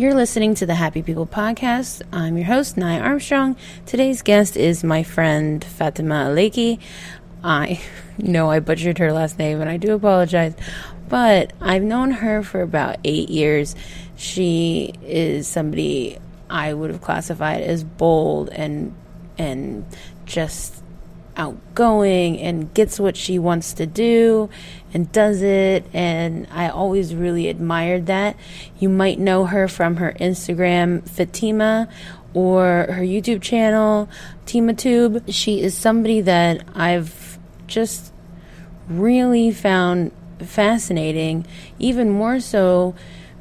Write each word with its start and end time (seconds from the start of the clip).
You're 0.00 0.14
listening 0.14 0.54
to 0.54 0.64
the 0.64 0.74
Happy 0.74 1.02
People 1.02 1.26
Podcast. 1.26 2.00
I'm 2.10 2.38
your 2.38 2.46
host, 2.46 2.78
Nia 2.78 3.02
Armstrong. 3.02 3.54
Today's 3.84 4.22
guest 4.22 4.56
is 4.56 4.82
my 4.82 5.02
friend 5.02 5.62
Fatima 5.62 6.30
Aleki. 6.30 6.78
I 7.44 7.82
know 8.18 8.50
I 8.50 8.60
butchered 8.60 8.96
her 8.96 9.12
last 9.12 9.38
name 9.38 9.60
and 9.60 9.68
I 9.68 9.76
do 9.76 9.92
apologize, 9.92 10.54
but 11.10 11.52
I've 11.60 11.82
known 11.82 12.12
her 12.12 12.42
for 12.42 12.62
about 12.62 12.96
eight 13.04 13.28
years. 13.28 13.76
She 14.16 14.94
is 15.02 15.46
somebody 15.46 16.16
I 16.48 16.72
would 16.72 16.88
have 16.88 17.02
classified 17.02 17.60
as 17.60 17.84
bold 17.84 18.48
and 18.48 18.94
and 19.36 19.84
just 20.24 20.82
outgoing 21.36 22.38
and 22.38 22.72
gets 22.72 22.98
what 22.98 23.18
she 23.18 23.38
wants 23.38 23.74
to 23.74 23.86
do 23.86 24.48
and 24.92 25.10
does 25.12 25.42
it 25.42 25.84
and 25.92 26.46
I 26.50 26.68
always 26.68 27.14
really 27.14 27.48
admired 27.48 28.06
that. 28.06 28.36
You 28.78 28.88
might 28.88 29.18
know 29.18 29.46
her 29.46 29.68
from 29.68 29.96
her 29.96 30.14
Instagram 30.20 31.08
Fatima 31.08 31.88
or 32.34 32.86
her 32.90 33.02
YouTube 33.02 33.42
channel 33.42 34.08
TimaTube. 34.46 35.32
She 35.32 35.60
is 35.60 35.76
somebody 35.76 36.20
that 36.22 36.64
I've 36.74 37.38
just 37.66 38.12
really 38.88 39.52
found 39.52 40.12
fascinating 40.40 41.46
even 41.78 42.10
more 42.10 42.40
so 42.40 42.94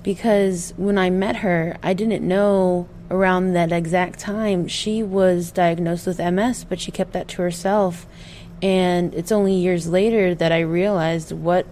because 0.04 0.74
when 0.78 0.98
I 0.98 1.10
met 1.10 1.38
her, 1.38 1.78
I 1.84 1.94
didn't 1.94 2.26
know 2.26 2.88
around 3.12 3.54
that 3.54 3.72
exact 3.72 4.20
time 4.20 4.68
she 4.68 5.04
was 5.04 5.52
diagnosed 5.52 6.06
with 6.06 6.20
MS, 6.20 6.64
but 6.64 6.80
she 6.80 6.92
kept 6.92 7.14
that 7.14 7.28
to 7.30 7.42
herself. 7.42 8.06
And 8.62 9.14
it's 9.14 9.32
only 9.32 9.56
years 9.56 9.88
later 9.88 10.36
that 10.36 10.52
I 10.52 10.60
realized 10.60 11.32
what 11.32 11.66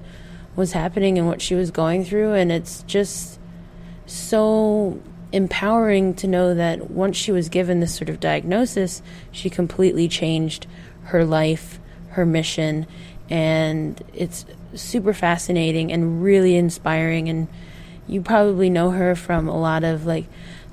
was 0.56 0.72
happening 0.72 1.18
and 1.18 1.28
what 1.28 1.42
she 1.42 1.56
was 1.56 1.72
going 1.72 2.06
through. 2.06 2.34
And 2.34 2.52
it's 2.52 2.84
just 2.84 3.40
so 4.06 5.02
empowering 5.32 6.14
to 6.16 6.28
know 6.28 6.56
that 6.56 6.90
once 6.90 7.18
she 7.18 7.32
was 7.32 7.50
given 7.50 7.80
this 7.80 7.96
sort 7.96 8.10
of 8.10 8.20
diagnosis, 8.20 9.02
she 9.32 9.50
completely 9.50 10.08
changed 10.08 10.66
her 11.04 11.26
life, 11.26 11.80
her 12.10 12.26
mission. 12.26 12.88
And 13.30 14.02
it's 14.14 14.46
super 14.74 15.14
fascinating 15.14 15.92
and 15.92 16.24
really 16.24 16.56
inspiring. 16.56 17.28
And 17.28 17.48
you 18.08 18.22
probably 18.22 18.70
know 18.70 18.92
her 18.92 19.16
from 19.16 19.48
a 19.48 19.60
lot 19.60 19.84
of 19.84 20.06
like 20.06 20.26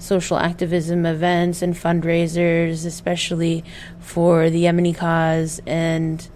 social 0.04 0.38
activism 0.38 1.06
events 1.06 1.62
and 1.62 1.74
fundraisers, 1.74 2.84
especially 2.84 3.64
for 4.00 4.50
the 4.50 4.64
Yemeni 4.64 4.94
cause. 4.94 5.60
And 5.66 6.26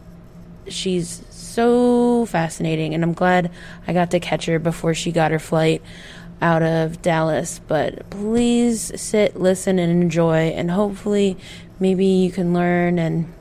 she's 0.68 1.22
so 1.30 2.24
fascinating. 2.26 2.94
And 2.94 3.04
I'm 3.04 3.12
glad 3.12 3.50
I 3.86 3.92
got 3.92 4.10
to 4.12 4.20
catch 4.20 4.46
her 4.46 4.58
before 4.58 4.94
she 4.94 5.12
got 5.12 5.30
her 5.32 5.38
flight 5.38 5.82
out 6.40 6.62
of 6.62 7.02
Dallas. 7.02 7.60
But 7.68 8.08
please 8.10 8.98
sit, 9.00 9.36
listen, 9.36 9.78
and 9.78 10.02
enjoy. 10.02 10.48
And 10.48 10.70
hopefully, 10.70 11.36
maybe 11.78 12.06
you 12.06 12.32
can 12.32 12.54
learn. 12.54 12.98
And 12.98 13.32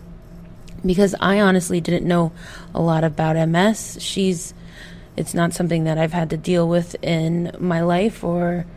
because 0.86 1.16
I 1.22 1.40
honestly 1.40 1.80
didn't 1.80 2.06
know 2.06 2.34
a 2.76 2.82
lot 2.82 3.04
about 3.04 3.48
MS, 3.48 3.98
she's 4.02 4.54
it's 5.16 5.34
not 5.34 5.52
something 5.52 5.86
that 5.86 5.98
I've 5.98 6.14
had 6.14 6.30
to 6.30 6.38
deal 6.38 6.70
with 6.70 6.96
in 7.02 7.52
my 7.60 7.82
life 7.82 8.24
or 8.24 8.68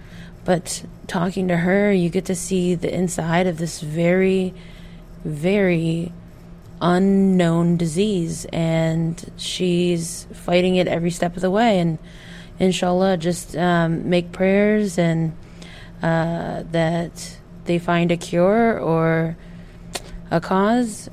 but 0.44 0.82
talking 1.10 1.48
to 1.48 1.56
her, 1.56 1.92
you 1.92 2.08
get 2.08 2.26
to 2.26 2.36
see 2.36 2.76
the 2.76 2.92
inside 2.94 3.48
of 3.48 3.58
this 3.58 3.80
very, 3.80 4.54
very 5.24 6.12
unknown 6.80 7.76
disease. 7.76 8.46
And 8.52 9.32
she's 9.36 10.28
fighting 10.32 10.76
it 10.76 10.86
every 10.86 11.10
step 11.10 11.34
of 11.34 11.42
the 11.42 11.50
way. 11.50 11.80
And 11.80 11.98
inshallah, 12.60 13.16
just 13.16 13.56
um, 13.56 14.08
make 14.08 14.30
prayers 14.30 14.98
and 14.98 15.36
uh, 16.00 16.62
that 16.70 17.38
they 17.64 17.80
find 17.80 18.12
a 18.12 18.16
cure 18.16 18.78
or 18.78 19.36
a 20.30 20.40
cause. 20.40 21.10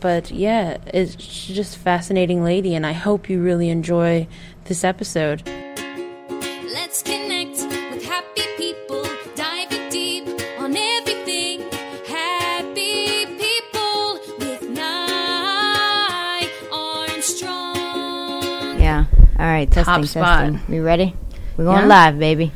But 0.00 0.30
yeah, 0.30 0.78
it's 0.86 1.14
just 1.14 1.76
fascinating 1.78 2.42
lady, 2.44 2.74
and 2.74 2.84
I 2.86 2.92
hope 2.92 3.30
you 3.30 3.40
really 3.40 3.70
enjoy 3.70 4.26
this 4.64 4.84
episode. 4.84 5.48
Right. 19.66 19.72
Testing. 19.72 19.94
Top 19.94 20.04
spot. 20.06 20.52
testing. 20.52 20.74
You 20.74 20.82
ready? 20.84 21.14
We're 21.56 21.64
going 21.64 21.82
Yeah. 21.82 21.86
live, 21.86 22.18
baby. 22.18 22.52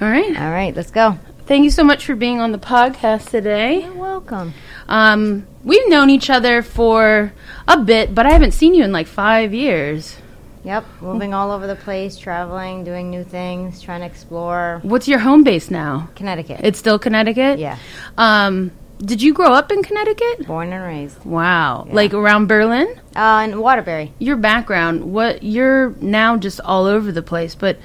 All 0.00 0.08
right. 0.08 0.38
All 0.40 0.50
right. 0.50 0.74
Let's 0.74 0.90
go. 0.90 1.18
Thank 1.46 1.64
you 1.64 1.70
so 1.70 1.84
much 1.84 2.06
for 2.06 2.14
being 2.14 2.40
on 2.40 2.52
the 2.52 2.58
podcast 2.58 3.30
today. 3.30 3.82
You're 3.82 3.92
welcome. 3.94 4.54
Um, 4.88 5.46
we've 5.64 5.88
known 5.88 6.08
each 6.10 6.30
other 6.30 6.62
for 6.62 7.32
a 7.68 7.78
bit, 7.78 8.14
but 8.14 8.26
I 8.26 8.30
haven't 8.30 8.52
seen 8.52 8.74
you 8.74 8.84
in 8.84 8.92
like 8.92 9.06
five 9.06 9.52
years. 9.52 10.16
Yep. 10.64 10.84
Moving 11.00 11.34
all 11.34 11.50
over 11.50 11.66
the 11.66 11.74
place, 11.74 12.16
traveling, 12.16 12.84
doing 12.84 13.10
new 13.10 13.24
things, 13.24 13.80
trying 13.82 14.00
to 14.00 14.06
explore. 14.06 14.78
What's 14.84 15.08
your 15.08 15.18
home 15.18 15.42
base 15.42 15.70
now? 15.70 16.08
Connecticut. 16.14 16.60
It's 16.62 16.78
still 16.78 16.98
Connecticut? 17.00 17.58
yeah. 17.58 17.76
Um, 18.16 18.70
did 19.04 19.20
you 19.20 19.34
grow 19.34 19.52
up 19.52 19.72
in 19.72 19.82
Connecticut? 19.82 20.46
Born 20.46 20.72
and 20.72 20.82
raised. 20.84 21.24
Wow. 21.24 21.84
Yeah. 21.88 21.94
Like 21.94 22.14
around 22.14 22.46
Berlin? 22.46 23.00
Uh, 23.14 23.46
in 23.48 23.60
Waterbury. 23.60 24.12
Your 24.18 24.36
background, 24.36 25.12
what 25.12 25.42
you're 25.42 25.90
now 26.00 26.36
just 26.36 26.60
all 26.60 26.86
over 26.86 27.10
the 27.10 27.22
place, 27.22 27.54
but 27.54 27.78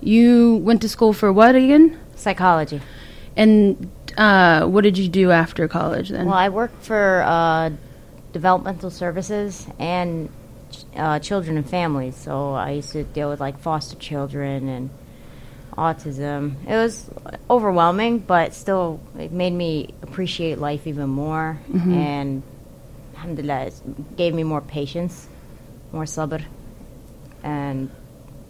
you 0.00 0.56
went 0.56 0.82
to 0.82 0.88
school 0.88 1.12
for 1.12 1.32
what 1.32 1.54
again? 1.54 1.98
Psychology. 2.16 2.80
And 3.36 3.90
uh, 4.16 4.66
what 4.66 4.84
did 4.84 4.96
you 4.96 5.08
do 5.08 5.30
after 5.30 5.68
college 5.68 6.08
then? 6.08 6.26
Well, 6.26 6.34
I 6.34 6.48
worked 6.48 6.82
for 6.84 7.22
uh, 7.22 7.70
developmental 8.32 8.90
services 8.90 9.66
and 9.78 10.30
uh, 10.96 11.18
children 11.18 11.56
and 11.56 11.68
families. 11.68 12.16
So 12.16 12.54
I 12.54 12.72
used 12.72 12.92
to 12.92 13.04
deal 13.04 13.28
with 13.28 13.40
like 13.40 13.58
foster 13.58 13.96
children 13.96 14.68
and 14.68 14.90
autism. 15.76 16.54
It 16.66 16.76
was 16.76 17.10
overwhelming, 17.50 18.18
but 18.20 18.54
still, 18.54 19.00
it 19.18 19.32
made 19.32 19.52
me 19.52 19.94
appreciate 20.02 20.58
life 20.58 20.86
even 20.86 21.08
more. 21.08 21.58
And 21.72 22.42
alhamdulillah, 23.16 23.66
it 23.66 24.16
gave 24.16 24.34
me 24.34 24.42
more 24.44 24.60
patience, 24.60 25.26
more 25.92 26.04
sabr. 26.04 26.42
And 27.42 27.90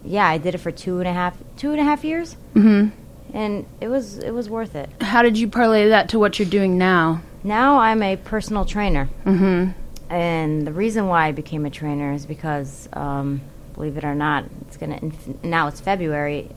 yeah, 0.03 0.27
I 0.27 0.37
did 0.37 0.55
it 0.55 0.59
for 0.59 0.71
two 0.71 0.99
and 0.99 1.07
a 1.07 1.13
half 1.13 1.35
two 1.57 1.71
and 1.71 1.79
a 1.79 1.83
half 1.83 2.03
years, 2.03 2.33
hmm 2.53 2.87
and 3.33 3.65
it 3.81 3.87
was 3.89 4.17
it 4.19 4.31
was 4.31 4.49
worth 4.49 4.75
it. 4.75 4.89
How 5.01 5.21
did 5.21 5.37
you 5.37 5.47
parlay 5.47 5.89
that 5.89 6.09
to 6.09 6.19
what 6.19 6.39
you're 6.39 6.47
doing 6.47 6.77
now? 6.77 7.21
Now 7.43 7.79
I'm 7.79 8.01
a 8.03 8.15
personal 8.17 8.65
trainer. 8.65 9.05
hmm 9.23 9.69
And 10.09 10.65
the 10.65 10.71
reason 10.71 11.07
why 11.07 11.27
I 11.27 11.31
became 11.31 11.65
a 11.65 11.69
trainer 11.69 12.13
is 12.13 12.25
because, 12.25 12.87
um, 12.93 13.41
believe 13.73 13.97
it 13.97 14.05
or 14.05 14.15
not, 14.15 14.45
it's 14.67 14.77
gonna 14.77 14.99
inf- 15.01 15.43
now 15.43 15.67
it's 15.67 15.81
February, 15.81 16.49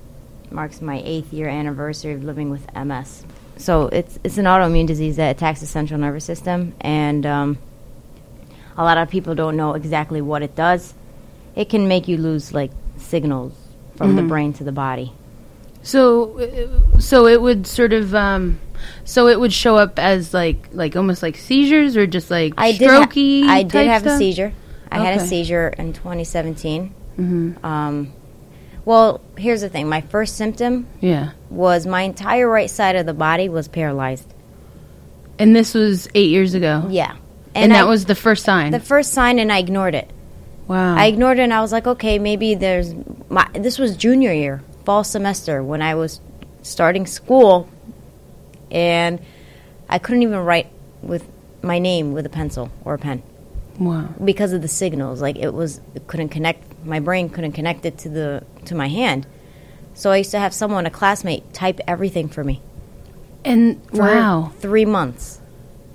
marks 0.50 0.80
my 0.80 1.00
eighth 1.04 1.32
year 1.32 1.48
anniversary 1.48 2.12
of 2.14 2.24
living 2.24 2.50
with 2.50 2.66
MS. 2.74 3.24
So 3.56 3.88
it's 3.88 4.18
it's 4.24 4.38
an 4.38 4.44
autoimmune 4.44 4.86
disease 4.86 5.16
that 5.16 5.30
attacks 5.36 5.60
the 5.60 5.66
central 5.66 5.98
nervous 6.00 6.24
system, 6.24 6.74
and 6.80 7.26
um, 7.26 7.58
a 8.76 8.84
lot 8.84 8.98
of 8.98 9.08
people 9.10 9.34
don't 9.34 9.56
know 9.56 9.74
exactly 9.74 10.20
what 10.20 10.42
it 10.42 10.54
does. 10.54 10.94
It 11.56 11.68
can 11.68 11.88
make 11.88 12.06
you 12.08 12.16
lose 12.18 12.52
like 12.54 12.70
signals 12.98 13.52
from 13.96 14.14
the 14.14 14.22
Mhm. 14.22 14.28
brain 14.28 14.52
to 14.54 14.64
the 14.64 14.70
body. 14.72 15.12
So, 15.82 16.38
so 16.98 17.26
it 17.26 17.40
would 17.40 17.66
sort 17.66 17.92
of, 17.92 18.14
um, 18.14 18.58
so 19.04 19.26
it 19.26 19.40
would 19.40 19.52
show 19.52 19.76
up 19.76 19.98
as 19.98 20.34
like, 20.34 20.68
like 20.72 20.94
almost 20.96 21.22
like 21.22 21.36
seizures 21.36 21.96
or 21.96 22.06
just 22.06 22.30
like 22.30 22.52
I 22.58 22.72
did. 22.72 22.88
ha- 22.90 23.06
strokey. 23.06 23.44
I 23.44 23.62
did 23.62 23.86
have 23.86 24.04
a 24.06 24.16
seizure. 24.18 24.52
I 24.90 24.98
had 24.98 25.16
a 25.20 25.26
seizure 25.26 25.68
in 25.78 25.92
2017. 25.92 26.92
Mhm. 27.18 27.64
Um, 27.64 28.12
well, 28.88 29.20
here's 29.36 29.60
the 29.60 29.68
thing. 29.68 29.86
My 29.86 30.00
first 30.00 30.36
symptom 30.36 30.86
Yeah, 31.00 31.32
was 31.50 31.84
my 31.84 32.00
entire 32.04 32.48
right 32.48 32.70
side 32.70 32.96
of 32.96 33.04
the 33.04 33.12
body 33.12 33.50
was 33.50 33.68
paralyzed. 33.68 34.32
and 35.38 35.54
this 35.54 35.74
was 35.74 36.08
eight 36.14 36.30
years 36.30 36.54
ago. 36.54 36.86
Yeah. 36.88 37.16
and, 37.54 37.72
that 37.72 37.82
I- 37.82 37.84
was 37.84 38.06
the 38.06 38.14
first 38.14 38.46
sign. 38.46 38.72
the 38.72 38.80
first 38.80 39.12
sign, 39.12 39.38
and 39.40 39.52
I 39.52 39.58
ignored 39.58 39.94
it. 39.94 40.10
wow. 40.68 40.96
I 40.96 41.04
ignored 41.04 41.38
it, 41.38 41.42
and 41.42 41.52
I 41.52 41.60
was 41.60 41.70
like, 41.70 41.86
okay, 41.86 42.18
maybe 42.18 42.54
there's. 42.54 42.94
My, 43.28 43.46
this 43.52 43.78
was 43.78 43.94
junior 43.94 44.32
year, 44.32 44.62
fall 44.86 45.04
semester, 45.04 45.62
when 45.62 45.82
I 45.82 45.94
was 45.94 46.22
starting 46.62 47.04
school, 47.06 47.68
and 48.70 49.20
I 49.86 49.98
couldn't 49.98 50.22
even 50.22 50.38
write 50.38 50.68
with 51.02 51.28
my 51.60 51.78
name 51.78 52.14
with 52.14 52.24
a 52.24 52.30
pencil 52.30 52.70
or 52.86 52.94
a 52.94 52.98
pen 52.98 53.22
wow. 53.78 54.08
because 54.24 54.54
of 54.54 54.62
the 54.62 54.68
signals. 54.68 55.20
Like 55.20 55.36
it 55.36 55.52
was, 55.52 55.82
it 55.94 56.06
couldn't 56.06 56.30
connect. 56.30 56.64
My 56.88 57.00
brain 57.00 57.28
couldn't 57.28 57.52
connect 57.52 57.84
it 57.84 57.98
to 57.98 58.08
the 58.08 58.44
to 58.64 58.74
my 58.74 58.88
hand. 58.88 59.26
So 59.94 60.10
I 60.10 60.18
used 60.18 60.30
to 60.30 60.38
have 60.38 60.54
someone, 60.54 60.86
a 60.86 60.90
classmate, 60.90 61.52
type 61.52 61.80
everything 61.86 62.28
for 62.28 62.44
me. 62.44 62.62
And 63.44 63.84
for 63.90 63.98
wow. 63.98 64.52
three 64.58 64.84
months. 64.84 65.40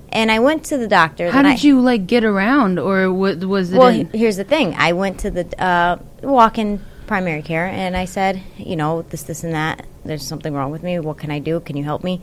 And 0.10 0.30
I 0.32 0.40
went 0.40 0.66
to 0.66 0.78
the 0.78 0.88
doctor. 0.88 1.32
How 1.32 1.42
did 1.42 1.54
I, 1.54 1.56
you 1.56 1.82
like 1.82 2.06
get 2.06 2.24
around, 2.24 2.80
or 2.80 3.12
what 3.12 3.44
was 3.44 3.72
it? 3.72 3.78
Well, 3.78 3.88
in- 3.88 4.10
here's 4.12 4.38
the 4.38 4.44
thing. 4.44 4.76
I 4.78 4.94
went 4.94 5.20
to 5.22 5.32
the 5.32 5.64
uh, 5.64 5.98
walk-in 6.22 6.82
primary 7.08 7.42
care, 7.42 7.66
and 7.66 7.98
I 7.98 8.06
said, 8.06 8.42
you 8.58 8.76
know, 8.76 9.02
this, 9.02 9.24
this, 9.24 9.44
and 9.44 9.54
that. 9.54 9.86
There's 10.06 10.26
something 10.26 10.54
wrong 10.54 10.72
with 10.72 10.84
me. 10.84 11.00
What 11.00 11.18
can 11.18 11.32
I 11.32 11.40
do? 11.40 11.60
Can 11.62 11.78
you 11.78 11.84
help 11.84 12.04
me? 12.04 12.22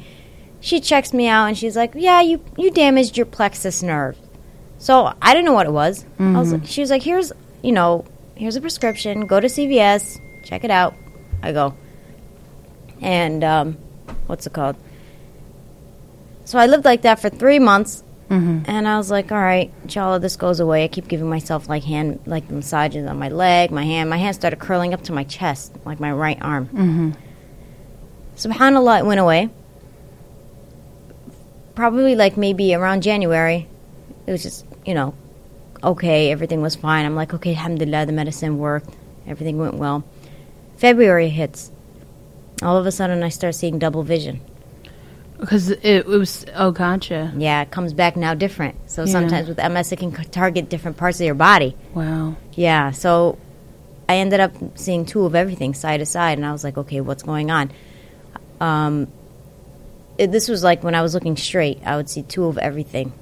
She 0.60 0.80
checks 0.80 1.12
me 1.12 1.26
out, 1.26 1.46
and 1.46 1.58
she's 1.58 1.76
like, 1.76 1.92
yeah, 1.94 2.20
you 2.20 2.44
you 2.56 2.70
damaged 2.70 3.16
your 3.16 3.26
plexus 3.26 3.82
nerve. 3.82 4.16
So 4.78 5.12
I 5.20 5.32
didn't 5.32 5.46
know 5.46 5.54
what 5.54 5.66
it 5.66 5.72
was. 5.72 6.04
I 6.18 6.38
was 6.38 6.52
like, 6.52 6.66
she 6.66 6.80
was 6.80 6.90
like, 6.90 7.02
here's, 7.02 7.32
you 7.62 7.72
know, 7.72 8.04
here's 8.40 8.56
a 8.56 8.60
prescription. 8.60 9.26
Go 9.26 9.38
to 9.38 9.46
CVS, 9.46 10.18
check 10.42 10.64
it 10.64 10.70
out. 10.70 10.94
I 11.42 11.52
go, 11.52 11.76
and 13.00 13.44
um, 13.44 13.78
what's 14.26 14.46
it 14.46 14.52
called? 14.52 14.76
So 16.46 16.58
I 16.58 16.66
lived 16.66 16.84
like 16.84 17.02
that 17.02 17.20
for 17.20 17.28
three 17.28 17.58
months. 17.58 18.02
And 18.68 18.86
I 18.86 18.96
was 18.96 19.10
like, 19.10 19.32
all 19.32 19.38
right, 19.38 19.72
inshallah, 19.82 20.20
this 20.20 20.36
goes 20.36 20.60
away. 20.60 20.84
I 20.84 20.88
keep 20.88 21.08
giving 21.08 21.28
myself 21.28 21.68
like 21.68 21.82
hand, 21.82 22.20
like 22.26 22.48
massages 22.48 23.04
on 23.08 23.18
my 23.18 23.28
leg, 23.28 23.72
my 23.72 23.82
hand. 23.84 24.08
My 24.08 24.18
hand 24.18 24.36
started 24.36 24.60
curling 24.60 24.94
up 24.94 25.02
to 25.04 25.12
my 25.12 25.24
chest, 25.24 25.74
like 25.84 25.98
my 25.98 26.12
right 26.12 26.38
arm. 26.40 26.66
Mm-hmm. 26.68 27.10
Subhanallah, 28.36 29.00
it 29.00 29.06
went 29.06 29.18
away. 29.18 29.50
Probably 31.74 32.14
like 32.14 32.36
maybe 32.36 32.72
around 32.72 33.02
January. 33.02 33.66
It 34.28 34.30
was 34.30 34.44
just, 34.44 34.64
you 34.86 34.94
know, 34.94 35.12
okay, 35.82 36.30
everything 36.30 36.62
was 36.62 36.76
fine. 36.76 37.04
I'm 37.06 37.14
like, 37.14 37.34
okay, 37.34 37.50
alhamdulillah, 37.50 38.06
the 38.06 38.12
medicine 38.12 38.58
worked. 38.58 38.90
Everything 39.26 39.58
went 39.58 39.74
well. 39.74 40.04
February 40.76 41.28
hits. 41.28 41.70
All 42.62 42.76
of 42.76 42.86
a 42.86 42.92
sudden, 42.92 43.22
I 43.22 43.28
start 43.30 43.54
seeing 43.54 43.78
double 43.78 44.02
vision. 44.02 44.40
Because 45.38 45.70
it, 45.70 45.84
it 45.84 46.06
was. 46.06 46.44
Oh, 46.54 46.70
gotcha. 46.70 47.32
Yeah, 47.36 47.62
it 47.62 47.70
comes 47.70 47.94
back 47.94 48.16
now 48.16 48.34
different. 48.34 48.90
So 48.90 49.04
Yeah. 49.04 49.12
sometimes 49.12 49.48
with 49.48 49.56
MS, 49.58 49.92
it 49.92 49.98
can 49.98 50.12
target 50.12 50.68
different 50.68 50.98
parts 50.98 51.18
of 51.20 51.26
your 51.26 51.34
body. 51.34 51.74
Wow. 51.94 52.36
Yeah, 52.52 52.90
so 52.90 53.38
I 54.08 54.16
ended 54.16 54.40
up 54.40 54.52
seeing 54.74 55.06
two 55.06 55.24
of 55.24 55.34
everything 55.34 55.72
side 55.72 55.98
to 55.98 56.06
side, 56.06 56.36
and 56.36 56.44
I 56.46 56.52
was 56.52 56.62
like, 56.64 56.76
okay, 56.76 57.00
what's 57.00 57.22
going 57.22 57.50
on? 57.50 57.70
Um, 58.60 59.08
it, 60.18 60.30
this 60.30 60.48
was 60.48 60.62
like 60.62 60.84
when 60.84 60.94
I 60.94 61.00
was 61.00 61.14
looking 61.14 61.36
straight, 61.38 61.80
I 61.86 61.96
would 61.96 62.10
see 62.10 62.22
two 62.22 62.44
of 62.44 62.58
everything. 62.58 63.12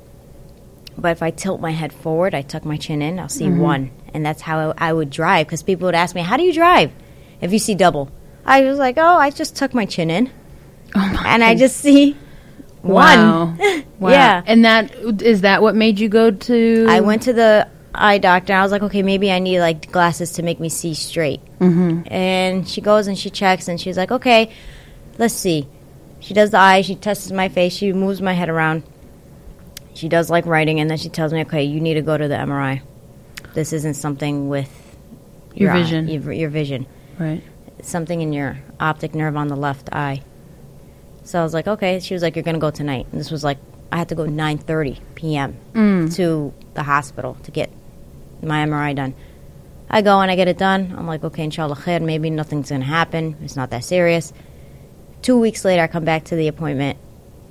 But 0.98 1.12
if 1.12 1.22
I 1.22 1.30
tilt 1.30 1.60
my 1.60 1.70
head 1.70 1.92
forward, 1.92 2.34
I 2.34 2.42
tuck 2.42 2.64
my 2.64 2.76
chin 2.76 3.00
in, 3.02 3.18
I'll 3.20 3.28
see 3.28 3.48
one. 3.48 3.90
And 4.12 4.26
that's 4.26 4.42
how 4.42 4.74
I, 4.76 4.92
would 4.92 5.10
drive, 5.10 5.46
because 5.46 5.62
people 5.62 5.86
would 5.86 5.94
ask 5.94 6.14
me, 6.14 6.22
how 6.22 6.36
do 6.36 6.42
you 6.42 6.52
drive 6.52 6.90
if 7.40 7.52
you 7.52 7.58
see 7.60 7.74
double? 7.76 8.10
I 8.44 8.62
was 8.62 8.78
like, 8.78 8.96
oh, 8.98 9.16
I 9.16 9.30
just 9.30 9.54
tuck 9.54 9.74
my 9.74 9.86
chin 9.86 10.10
in, 10.10 10.30
and 10.94 11.44
I 11.44 11.54
just 11.54 11.76
see 11.76 12.16
Wow. 12.82 13.54
one. 13.56 13.84
Wow. 14.00 14.10
Yeah. 14.10 14.42
And 14.46 14.64
that 14.64 14.94
is 15.22 15.40
that 15.42 15.60
what 15.62 15.74
made 15.74 15.98
you 15.98 16.08
go 16.08 16.30
to? 16.30 16.86
I 16.88 17.00
went 17.00 17.22
to 17.22 17.32
the 17.32 17.68
eye 17.94 18.18
doctor. 18.18 18.52
I 18.54 18.62
was 18.62 18.70
like, 18.72 18.82
okay, 18.82 19.02
maybe 19.02 19.30
I 19.32 19.40
need 19.40 19.60
like 19.60 19.90
glasses 19.90 20.32
to 20.34 20.42
make 20.42 20.60
me 20.60 20.68
see 20.68 20.94
straight. 20.94 21.40
Mm-hmm. 21.58 22.12
And 22.12 22.68
she 22.68 22.80
goes 22.80 23.08
and 23.08 23.18
she 23.18 23.30
checks 23.30 23.66
and 23.68 23.80
she's 23.80 23.96
like, 23.96 24.12
okay, 24.12 24.52
let's 25.18 25.34
see. 25.34 25.66
She 26.20 26.32
does 26.34 26.50
the 26.50 26.58
eye. 26.58 26.82
She 26.82 26.94
tests 26.94 27.30
my 27.32 27.48
face. 27.48 27.72
She 27.72 27.92
moves 27.92 28.22
my 28.22 28.32
head 28.34 28.48
around. 28.48 28.84
She 29.98 30.08
does 30.08 30.30
like 30.30 30.46
writing, 30.46 30.78
and 30.78 30.88
then 30.88 30.96
she 30.96 31.08
tells 31.08 31.32
me, 31.32 31.40
okay, 31.42 31.64
you 31.64 31.80
need 31.80 31.94
to 31.94 32.02
go 32.02 32.16
to 32.16 32.28
the 32.28 32.36
MRI. 32.36 32.82
This 33.54 33.72
isn't 33.72 33.94
something 33.94 34.48
with 34.48 34.70
Your 35.54 35.72
eye- 35.72 35.82
vision. 35.82 36.06
your, 36.06 36.32
your 36.32 36.50
vision. 36.50 36.86
Right. 37.18 37.42
Something 37.82 38.20
in 38.20 38.32
your 38.32 38.58
optic 38.78 39.12
nerve 39.16 39.36
on 39.36 39.48
the 39.48 39.56
left 39.56 39.88
eye. 39.92 40.22
So 41.24 41.40
I 41.40 41.42
was 41.42 41.52
like, 41.52 41.66
okay. 41.66 41.98
She 41.98 42.14
was 42.14 42.22
like, 42.22 42.36
you're 42.36 42.44
gonna 42.44 42.58
go 42.60 42.70
tonight. 42.70 43.06
And 43.10 43.18
this 43.20 43.32
was 43.32 43.42
like, 43.42 43.58
I 43.90 43.96
had 43.96 44.08
to 44.10 44.14
go 44.14 44.24
9:30 44.24 45.00
p.m. 45.16 45.56
Mm. 45.74 46.14
to 46.14 46.54
the 46.74 46.84
hospital 46.84 47.36
to 47.42 47.50
get 47.50 47.68
my 48.40 48.64
MRI 48.64 48.94
done. 48.94 49.14
I 49.90 50.02
go 50.02 50.20
and 50.20 50.30
I 50.30 50.36
get 50.36 50.46
it 50.46 50.58
done. 50.58 50.94
I'm 50.96 51.08
like, 51.08 51.24
okay, 51.24 51.42
inshallah 51.42 51.74
khair, 51.76 52.00
maybe 52.00 52.30
nothing's 52.30 52.70
gonna 52.70 52.84
happen. 52.84 53.36
It's 53.42 53.56
not 53.56 53.70
that 53.70 53.82
serious. 53.84 54.32
Two 55.22 55.40
weeks 55.40 55.64
later, 55.64 55.82
I 55.82 55.88
come 55.88 56.04
back 56.04 56.24
to 56.26 56.36
the 56.36 56.46
appointment 56.46 56.98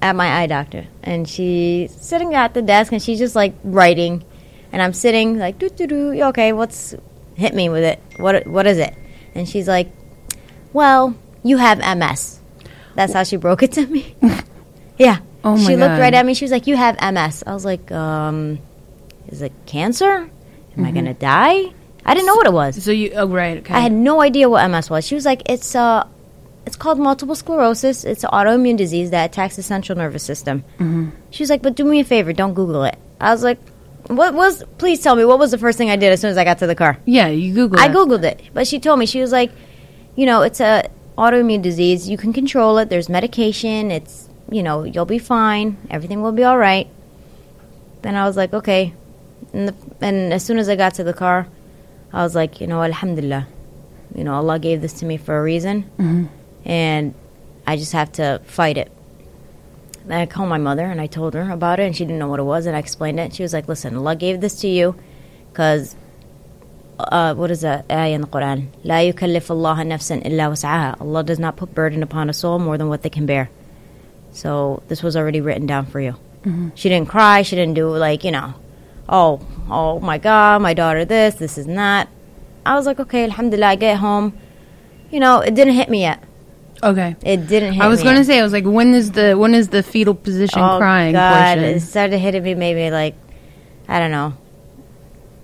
at 0.01 0.15
my 0.15 0.41
eye 0.41 0.47
doctor, 0.47 0.85
and 1.03 1.27
she's 1.27 1.91
sitting 1.91 2.33
at 2.35 2.53
the 2.53 2.61
desk, 2.61 2.91
and 2.91 3.01
she's 3.01 3.19
just 3.19 3.35
like 3.35 3.53
writing, 3.63 4.23
and 4.71 4.81
I'm 4.81 4.93
sitting 4.93 5.37
like, 5.39 5.57
doo 5.59 5.69
doo 5.69 5.87
doo. 5.87 6.23
Okay, 6.29 6.53
what's 6.53 6.93
hit 7.35 7.53
me 7.53 7.69
with 7.69 7.83
it? 7.83 7.99
What 8.17 8.45
what 8.47 8.67
is 8.67 8.77
it? 8.77 8.95
And 9.35 9.47
she's 9.47 9.67
like, 9.67 9.91
well, 10.73 11.15
you 11.43 11.57
have 11.57 11.79
MS. 11.79 12.39
That's 12.95 13.13
how 13.13 13.23
she 13.23 13.37
broke 13.37 13.61
it 13.63 13.71
to 13.73 13.85
me. 13.87 14.15
yeah. 14.97 15.19
Oh 15.43 15.51
my 15.55 15.57
god. 15.61 15.67
she 15.67 15.75
looked 15.75 15.95
God. 15.95 15.99
right 15.99 16.13
at 16.13 16.25
me. 16.25 16.33
She 16.33 16.43
was 16.45 16.51
like, 16.51 16.65
"You 16.67 16.75
have 16.75 16.95
MS." 17.13 17.43
I 17.45 17.53
was 17.53 17.63
like, 17.63 17.91
um, 17.91 18.59
"Is 19.29 19.41
it 19.41 19.53
cancer? 19.65 20.11
Am 20.13 20.29
Mm-hmm. 20.75 20.85
I 20.85 20.91
gonna 20.91 21.13
die?" 21.13 21.73
I 22.05 22.13
didn't 22.13 22.25
know 22.25 22.35
what 22.35 22.47
it 22.47 22.53
was. 22.53 22.83
So 22.83 22.91
you. 22.91 23.11
Oh, 23.15 23.27
right. 23.27 23.57
Okay. 23.59 23.73
I 23.73 23.79
had 23.81 23.91
no 23.91 24.21
idea 24.21 24.49
what 24.49 24.67
MS 24.67 24.89
was. 24.89 25.05
She 25.05 25.13
was 25.15 25.25
like, 25.25 25.43
"It's 25.49 25.75
uh, 25.75 26.07
it's 26.67 26.75
called 26.75 26.99
multiple 26.99 27.33
sclerosis. 27.33 28.03
It's 28.03 28.23
an 28.23 28.29
autoimmune 28.29 28.77
disease 28.77 29.09
that 29.09 29.25
attacks 29.31 29.55
the 29.55 29.63
central 29.63 29.97
nervous 29.97 30.23
system." 30.23 30.63
Mm-hmm. 30.77 31.09
She 31.31 31.41
was 31.43 31.49
like, 31.49 31.63
"But 31.63 31.75
do 31.75 31.83
me 31.85 31.99
a 32.01 32.03
favor, 32.03 32.33
don't 32.33 32.53
Google 32.53 32.83
it." 32.83 32.97
I 33.19 33.31
was 33.31 33.41
like, 33.41 33.59
"What 34.07 34.35
was? 34.35 34.63
Please 34.77 35.01
tell 35.01 35.15
me 35.15 35.25
what 35.25 35.39
was 35.39 35.51
the 35.51 35.57
first 35.57 35.77
thing 35.79 35.89
I 35.89 35.95
did 35.95 36.13
as 36.13 36.21
soon 36.21 36.29
as 36.29 36.37
I 36.37 36.43
got 36.43 36.59
to 36.59 36.67
the 36.67 36.75
car?" 36.75 36.99
yeah. 37.05 37.27
You 37.27 37.53
Google. 37.53 37.79
It. 37.79 37.83
I 37.83 37.87
it. 37.87 37.95
googled 37.95 38.23
it, 38.23 38.41
but 38.53 38.67
she 38.67 38.79
told 38.79 38.99
me 38.99 39.05
she 39.05 39.21
was 39.21 39.31
like, 39.31 39.51
you 40.15 40.25
know, 40.25 40.43
it's 40.43 40.59
a 40.59 40.89
autoimmune 41.17 41.63
disease. 41.63 42.07
You 42.07 42.17
can 42.17 42.33
control 42.33 42.77
it. 42.77 42.89
There's 42.89 43.09
medication. 43.09 43.89
It's 43.89 44.27
you 44.51 44.63
know, 44.63 44.83
you'll 44.83 45.05
be 45.05 45.19
fine. 45.19 45.77
Everything 45.89 46.21
will 46.21 46.31
be 46.31 46.43
all 46.43 46.57
right. 46.57 46.87
Then 48.01 48.15
I 48.15 48.25
was 48.25 48.37
like, 48.37 48.53
okay. 48.53 48.93
And, 49.53 49.69
the, 49.69 49.75
and 50.01 50.33
as 50.33 50.45
soon 50.45 50.59
as 50.59 50.69
I 50.69 50.75
got 50.75 50.95
to 50.95 51.03
the 51.03 51.13
car, 51.13 51.47
I 52.13 52.23
was 52.23 52.35
like, 52.35 52.61
you 52.61 52.67
know, 52.67 52.81
Alhamdulillah, 52.81 53.47
you 54.15 54.23
know, 54.23 54.33
Allah 54.33 54.59
gave 54.59 54.81
this 54.81 54.93
to 54.99 55.05
me 55.05 55.17
for 55.17 55.37
a 55.37 55.43
reason, 55.43 55.89
and 56.66 57.14
I 57.66 57.76
just 57.76 57.92
have 57.92 58.12
to 58.12 58.40
fight 58.44 58.76
it. 58.76 58.90
Then 60.04 60.20
I 60.20 60.26
called 60.26 60.48
my 60.48 60.58
mother 60.58 60.84
and 60.84 61.00
I 61.00 61.06
told 61.06 61.34
her 61.34 61.50
about 61.50 61.80
it, 61.80 61.84
and 61.84 61.96
she 61.96 62.04
didn't 62.04 62.18
know 62.18 62.28
what 62.28 62.40
it 62.40 62.44
was, 62.44 62.66
and 62.66 62.74
I 62.74 62.78
explained 62.78 63.20
it. 63.20 63.22
And 63.22 63.34
she 63.34 63.42
was 63.42 63.52
like, 63.52 63.68
listen, 63.68 63.96
Allah 63.96 64.16
gave 64.16 64.40
this 64.40 64.60
to 64.60 64.68
you 64.68 64.96
because 65.50 65.96
uh, 66.98 67.34
what 67.34 67.50
is 67.50 67.60
that 67.60 67.84
ayah 67.90 68.14
in 68.14 68.20
the 68.20 68.26
Quran? 68.26 68.68
لا 68.84 69.12
يكلف 69.12 69.52
الله 69.52 69.82
نفسا 69.82 70.22
إلا 70.26 70.48
وسعها. 70.48 71.00
Allah 71.00 71.22
does 71.22 71.38
not 71.38 71.56
put 71.56 71.74
burden 71.74 72.02
upon 72.02 72.28
a 72.28 72.32
soul 72.32 72.58
more 72.58 72.76
than 72.78 72.88
what 72.88 73.02
they 73.02 73.10
can 73.10 73.26
bear. 73.26 73.50
So 74.32 74.82
this 74.88 75.02
was 75.02 75.16
already 75.16 75.40
written 75.40 75.66
down 75.66 75.86
for 75.86 76.00
you. 76.00 76.16
She 76.74 76.88
didn't 76.88 77.08
cry. 77.08 77.42
She 77.42 77.54
didn't 77.54 77.74
do 77.74 77.88
like 77.88 78.24
you 78.24 78.32
know, 78.32 78.54
oh 79.08 79.40
oh 79.70 80.00
my 80.00 80.18
God, 80.18 80.60
my 80.62 80.74
daughter 80.74 81.04
this, 81.04 81.36
this 81.36 81.56
is 81.56 81.68
not. 81.68 82.08
I 82.66 82.74
was 82.74 82.86
like, 82.86 82.98
okay, 82.98 83.24
Alhamdulillah. 83.24 83.66
I 83.66 83.76
get 83.76 83.98
home. 83.98 84.36
You 85.10 85.20
know, 85.20 85.40
it 85.40 85.54
didn't 85.54 85.74
hit 85.74 85.88
me 85.88 86.00
yet. 86.00 86.24
Okay. 86.83 87.15
It 87.23 87.47
didn't 87.47 87.73
hit 87.73 87.81
I 87.83 87.87
was 87.87 87.99
me 87.99 88.03
going 88.05 88.17
to 88.17 88.25
say. 88.25 88.39
I 88.39 88.43
was 88.43 88.53
like, 88.53 88.65
when 88.65 88.93
is 88.93 89.11
the 89.11 89.35
when 89.35 89.53
is 89.55 89.69
the 89.69 89.81
fetal 89.83 90.13
position 90.13 90.59
oh 90.61 90.77
crying 90.77 91.13
God, 91.13 91.57
portion? 91.57 91.75
it 91.75 91.79
started 91.81 92.19
hitting 92.19 92.43
me 92.43 92.53
maybe 92.55 92.91
like, 92.91 93.15
I 93.87 93.99
don't 93.99 94.11
know, 94.11 94.33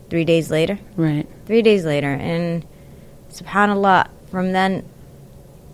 three 0.10 0.26
days 0.26 0.52
later. 0.52 0.78
Right. 0.96 1.28
three 1.46 1.62
days 1.62 1.86
later 1.86 2.12
and 2.14 2.66
subhanallah 3.32 4.08
from 4.30 4.52
then 4.52 4.88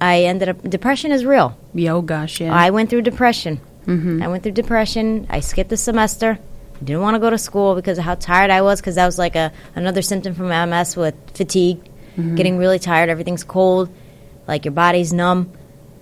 i 0.02 0.24
ended 0.24 0.48
up 0.50 0.62
depression 0.64 1.12
is 1.12 1.26
real 1.26 1.58
Yeah. 1.74 1.94
Oh 1.94 2.02
gosh. 2.02 2.40
Yeah. 2.40 2.54
i 2.56 2.70
went 2.70 2.90
through 2.90 3.02
depression 3.04 3.60
mm-hmm. 3.86 4.24
i 4.24 4.28
went 4.28 4.44
through 4.44 4.54
depression 4.54 5.28
i 5.30 5.42
skipped 5.42 5.70
the 5.70 5.78
semester 5.78 6.40
didn't 6.82 7.02
want 7.02 7.16
to 7.16 7.20
go 7.20 7.30
to 7.30 7.38
school 7.38 7.76
because 7.76 7.98
of 7.98 8.06
how 8.06 8.16
tired 8.16 8.50
i 8.50 8.62
was 8.62 8.80
because 8.80 8.96
that 8.96 9.06
was 9.06 9.18
like 9.20 9.36
a 9.36 9.52
another 9.76 10.02
symptom 10.02 10.34
from 10.34 10.48
ms 10.70 10.96
with 10.96 11.16
fatigue 11.36 11.80
getting 12.36 12.58
really 12.58 12.80
tired 12.80 13.10
everything's 13.10 13.44
cold 13.44 13.90
like 14.50 14.66
your 14.66 14.74
body's 14.74 15.12
numb 15.14 15.42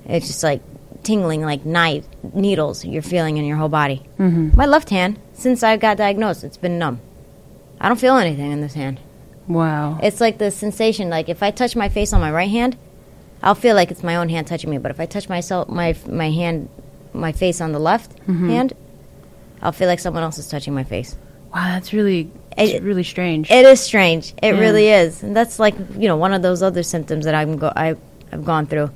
it's 0.06 0.28
just 0.28 0.42
like 0.50 0.62
tingling 1.04 1.42
like 1.52 1.64
knife 1.66 2.06
needles 2.34 2.84
you're 2.84 3.02
feeling 3.14 3.38
in 3.38 3.46
your 3.46 3.58
whole 3.58 3.70
body 3.70 4.00
Mm-hmm. 4.18 4.58
my 4.58 4.66
left 4.66 4.90
hand 4.90 5.20
since 5.34 5.62
i 5.64 5.78
got 5.78 5.98
diagnosed 5.98 6.44
it's 6.44 6.58
been 6.58 6.80
numb 6.80 7.00
i 7.80 7.88
don't 7.88 8.00
feel 8.00 8.18
anything 8.18 8.52
in 8.52 8.62
this 8.62 8.74
hand 8.74 9.00
Wow. 9.48 10.00
it's 10.04 10.20
like 10.20 10.38
the 10.40 10.52
sensation. 10.52 11.10
Like 11.10 11.30
if 11.30 11.42
I 11.42 11.52
touch 11.52 11.74
my 11.84 11.88
face 11.88 12.12
on 12.12 12.20
my 12.20 12.30
right 12.40 12.50
hand, 12.50 12.76
I'll 13.42 13.56
feel 13.56 13.76
like 13.76 13.92
it's 13.92 14.04
my 14.04 14.18
own 14.18 14.28
hand 14.28 14.46
touching 14.46 14.70
me. 14.70 14.78
But 14.78 14.92
if 14.92 15.00
I 15.00 15.06
touch 15.06 15.30
myself, 15.30 15.70
my 15.70 15.96
my 16.06 16.30
hand, 16.32 16.68
my 17.14 17.32
face 17.32 17.62
on 17.62 17.72
the 17.72 17.80
left 17.80 18.12
Mm-hmm. 18.28 18.50
hand, 18.50 18.74
I'll 19.62 19.72
feel 19.72 19.88
like 19.88 20.02
someone 20.02 20.24
else 20.24 20.38
is 20.38 20.50
touching 20.50 20.74
my 20.74 20.84
face. 20.84 21.16
Wow. 21.56 21.64
That's 21.72 21.94
really. 21.94 22.30
It's 22.58 22.74
It- 22.74 22.84
really 22.84 23.04
strange. 23.04 23.50
It 23.50 23.66
is 23.66 23.80
strange. 23.80 24.34
It 24.44 24.54
Yeah. 24.54 24.60
really 24.60 24.90
is, 24.90 25.24
and 25.24 25.34
that's 25.34 25.60
like 25.60 25.76
you 25.98 26.10
know 26.10 26.18
one 26.18 26.34
of 26.34 26.42
those 26.42 26.62
other 26.62 26.84
symptoms 26.84 27.24
that 27.24 27.34
I'm 27.36 27.56
go 27.56 27.72
I 27.74 27.96
I've 28.32 28.46
gone 28.46 28.66
through. 28.68 28.92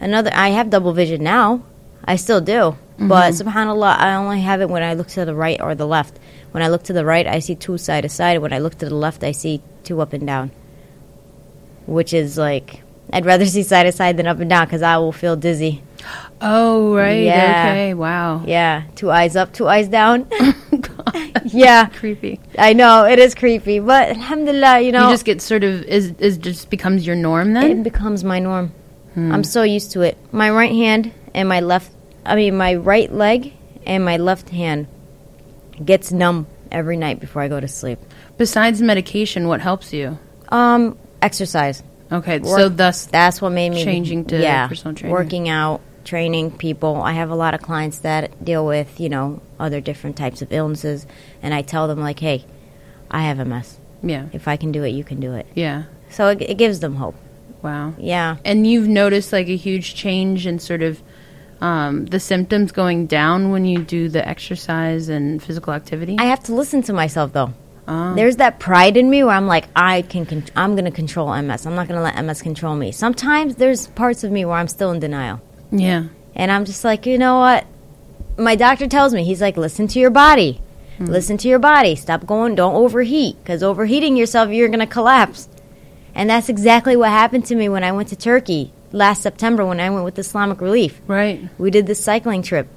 Another, 0.00 0.30
I 0.34 0.50
have 0.50 0.70
double 0.70 0.92
vision 0.92 1.22
now. 1.22 1.62
I 2.04 2.16
still 2.16 2.40
do, 2.40 2.76
but 2.98 3.32
mm-hmm. 3.32 3.48
Subhanallah, 3.48 3.98
I 3.98 4.14
only 4.14 4.40
have 4.42 4.60
it 4.60 4.68
when 4.68 4.82
I 4.82 4.94
look 4.94 5.08
to 5.08 5.24
the 5.24 5.34
right 5.34 5.60
or 5.60 5.74
the 5.74 5.86
left. 5.86 6.18
When 6.50 6.62
I 6.62 6.68
look 6.68 6.82
to 6.84 6.92
the 6.92 7.04
right, 7.04 7.26
I 7.26 7.38
see 7.38 7.54
two 7.54 7.78
side 7.78 8.02
to 8.02 8.08
side. 8.08 8.38
When 8.38 8.52
I 8.52 8.58
look 8.58 8.76
to 8.78 8.88
the 8.88 8.94
left, 8.94 9.24
I 9.24 9.32
see 9.32 9.62
two 9.84 10.00
up 10.00 10.12
and 10.12 10.26
down. 10.26 10.50
Which 11.86 12.12
is 12.12 12.36
like 12.36 12.82
I'd 13.12 13.24
rather 13.24 13.46
see 13.54 13.62
side 13.62 13.84
to 13.84 13.92
side 13.92 14.16
than 14.16 14.26
up 14.26 14.40
and 14.40 14.50
down 14.50 14.66
because 14.66 14.82
I 14.82 14.98
will 14.98 15.12
feel 15.12 15.36
dizzy. 15.36 15.82
Oh 16.40 16.94
right. 16.94 17.22
Yeah. 17.24 17.68
Okay. 17.70 17.94
Wow. 17.94 18.42
Yeah, 18.46 18.84
two 18.96 19.10
eyes 19.10 19.36
up, 19.36 19.52
two 19.52 19.68
eyes 19.68 19.88
down. 19.88 20.26
yeah, 21.46 21.86
Creepy. 21.94 22.40
I 22.58 22.72
know 22.72 23.04
it 23.04 23.18
is 23.18 23.34
creepy, 23.34 23.78
but 23.80 24.08
alhamdulillah, 24.10 24.80
you 24.80 24.92
know, 24.92 25.04
You 25.08 25.12
just 25.14 25.24
get 25.24 25.40
sort 25.42 25.64
of 25.64 25.82
is 25.84 26.12
is 26.18 26.38
just 26.38 26.70
becomes 26.70 27.06
your 27.06 27.16
norm 27.16 27.52
then. 27.52 27.70
it 27.70 27.82
becomes 27.84 28.24
my 28.24 28.38
norm. 28.38 28.72
I'm 29.16 29.44
so 29.44 29.62
used 29.62 29.92
to 29.92 30.00
it. 30.02 30.18
My 30.32 30.50
right 30.50 30.72
hand 30.72 31.12
and 31.34 31.48
my 31.48 31.60
left, 31.60 31.92
I 32.26 32.34
mean, 32.34 32.56
my 32.56 32.74
right 32.74 33.12
leg 33.12 33.52
and 33.86 34.04
my 34.04 34.16
left 34.16 34.50
hand 34.50 34.88
gets 35.84 36.10
numb 36.10 36.48
every 36.72 36.96
night 36.96 37.20
before 37.20 37.40
I 37.40 37.46
go 37.46 37.60
to 37.60 37.68
sleep. 37.68 38.00
Besides 38.38 38.82
medication, 38.82 39.46
what 39.46 39.60
helps 39.60 39.92
you? 39.92 40.18
Um, 40.48 40.98
exercise. 41.22 41.84
Okay, 42.10 42.40
Work- 42.40 42.58
so 42.58 42.68
thus 42.68 43.06
That's 43.06 43.40
what 43.40 43.50
made 43.50 43.70
me 43.70 43.84
Changing 43.84 44.24
to 44.26 44.40
yeah, 44.40 44.66
personal 44.66 44.96
training. 44.96 45.12
working 45.12 45.48
out, 45.48 45.80
training 46.04 46.52
people. 46.52 46.96
I 47.02 47.12
have 47.12 47.30
a 47.30 47.34
lot 47.34 47.54
of 47.54 47.62
clients 47.62 47.98
that 48.00 48.44
deal 48.44 48.64
with 48.66 48.98
you 49.00 49.08
know 49.08 49.40
other 49.58 49.80
different 49.80 50.16
types 50.16 50.42
of 50.42 50.52
illnesses, 50.52 51.06
and 51.42 51.54
I 51.54 51.62
tell 51.62 51.88
them 51.88 52.00
like, 52.00 52.18
hey, 52.20 52.44
I 53.10 53.22
have 53.22 53.44
MS. 53.46 53.78
yeah, 54.02 54.26
If 54.32 54.48
I 54.48 54.56
can 54.56 54.72
do 54.72 54.82
it, 54.84 54.90
you 54.90 55.04
can 55.04 55.20
do 55.20 55.34
it. 55.34 55.46
yeah. 55.54 55.84
So 56.10 56.28
it, 56.28 56.42
it 56.42 56.58
gives 56.58 56.80
them 56.80 56.94
hope. 56.96 57.16
Wow. 57.62 57.94
Yeah. 57.98 58.36
And 58.44 58.66
you've 58.66 58.86
noticed 58.86 59.32
like 59.32 59.48
a 59.48 59.56
huge 59.56 59.94
change 59.94 60.46
in 60.46 60.58
sort 60.58 60.82
of 60.82 61.02
um, 61.60 62.06
the 62.06 62.20
symptoms 62.20 62.72
going 62.72 63.06
down 63.06 63.50
when 63.50 63.64
you 63.64 63.78
do 63.82 64.08
the 64.08 64.26
exercise 64.28 65.08
and 65.08 65.42
physical 65.42 65.72
activity. 65.72 66.16
I 66.18 66.24
have 66.26 66.42
to 66.44 66.54
listen 66.54 66.82
to 66.82 66.92
myself 66.92 67.32
though. 67.32 67.52
Ah. 67.88 68.12
There's 68.14 68.36
that 68.36 68.60
pride 68.60 68.96
in 68.96 69.08
me 69.10 69.24
where 69.24 69.34
I'm 69.34 69.46
like, 69.46 69.66
I 69.74 70.02
can, 70.02 70.24
con- 70.26 70.44
I'm 70.54 70.72
going 70.74 70.84
to 70.84 70.90
control 70.90 71.34
MS. 71.42 71.66
I'm 71.66 71.74
not 71.74 71.88
going 71.88 71.98
to 71.98 72.02
let 72.02 72.22
MS 72.22 72.42
control 72.42 72.76
me. 72.76 72.92
Sometimes 72.92 73.56
there's 73.56 73.88
parts 73.88 74.24
of 74.24 74.30
me 74.30 74.44
where 74.44 74.56
I'm 74.56 74.68
still 74.68 74.90
in 74.92 75.00
denial. 75.00 75.40
Yeah. 75.80 76.04
And 76.34 76.50
I'm 76.50 76.64
just 76.64 76.84
like, 76.84 77.06
you 77.06 77.18
know 77.18 77.38
what? 77.38 77.66
My 78.36 78.56
doctor 78.56 78.86
tells 78.86 79.14
me, 79.14 79.24
he's 79.24 79.40
like, 79.40 79.56
listen 79.56 79.86
to 79.88 79.98
your 79.98 80.10
body. 80.10 80.60
Hmm. 80.98 81.06
Listen 81.06 81.36
to 81.38 81.48
your 81.48 81.58
body. 81.58 81.96
Stop 81.96 82.26
going, 82.26 82.54
don't 82.54 82.74
overheat. 82.74 83.36
Because 83.42 83.62
overheating 83.62 84.16
yourself, 84.16 84.50
you're 84.50 84.68
going 84.68 84.80
to 84.80 84.86
collapse. 84.86 85.48
And 86.14 86.30
that's 86.30 86.48
exactly 86.48 86.96
what 86.96 87.10
happened 87.10 87.46
to 87.46 87.54
me 87.54 87.68
when 87.68 87.84
I 87.84 87.92
went 87.92 88.08
to 88.08 88.16
Turkey 88.16 88.72
last 88.92 89.22
September 89.22 89.66
when 89.66 89.80
I 89.80 89.90
went 89.90 90.04
with 90.04 90.18
Islamic 90.18 90.60
Relief. 90.60 91.00
Right. 91.06 91.48
We 91.58 91.70
did 91.70 91.86
this 91.86 92.02
cycling 92.02 92.42
trip. 92.42 92.68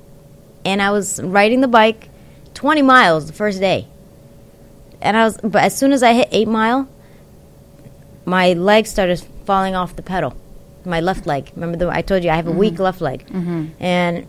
And 0.66 0.82
I 0.82 0.92
was 0.92 1.22
riding 1.22 1.62
the 1.62 1.68
bike 1.68 2.10
20 2.56 2.82
miles 2.82 3.28
the 3.28 3.34
first 3.34 3.60
day. 3.60 3.88
And 5.00 5.16
I 5.16 5.26
was, 5.26 5.38
but 5.38 5.64
as 5.64 5.78
soon 5.78 5.92
as 5.92 6.02
I 6.02 6.14
hit 6.14 6.28
8 6.32 6.48
mile, 6.48 6.90
my 8.26 8.54
legs 8.54 8.90
started 8.90 9.24
falling 9.46 9.76
off 9.76 9.96
the 9.96 10.02
pedal. 10.02 10.36
My 10.88 11.02
left 11.02 11.28
leg. 11.28 11.52
Remember, 11.56 11.78
the, 11.78 11.90
I 11.90 12.02
told 12.02 12.24
you 12.24 12.30
I 12.30 12.36
have 12.36 12.48
a 12.48 12.52
weak 12.52 12.76
mm-hmm. 12.76 12.84
left 12.84 13.02
leg. 13.02 13.28
Mm-hmm. 13.28 13.68
And 13.80 14.28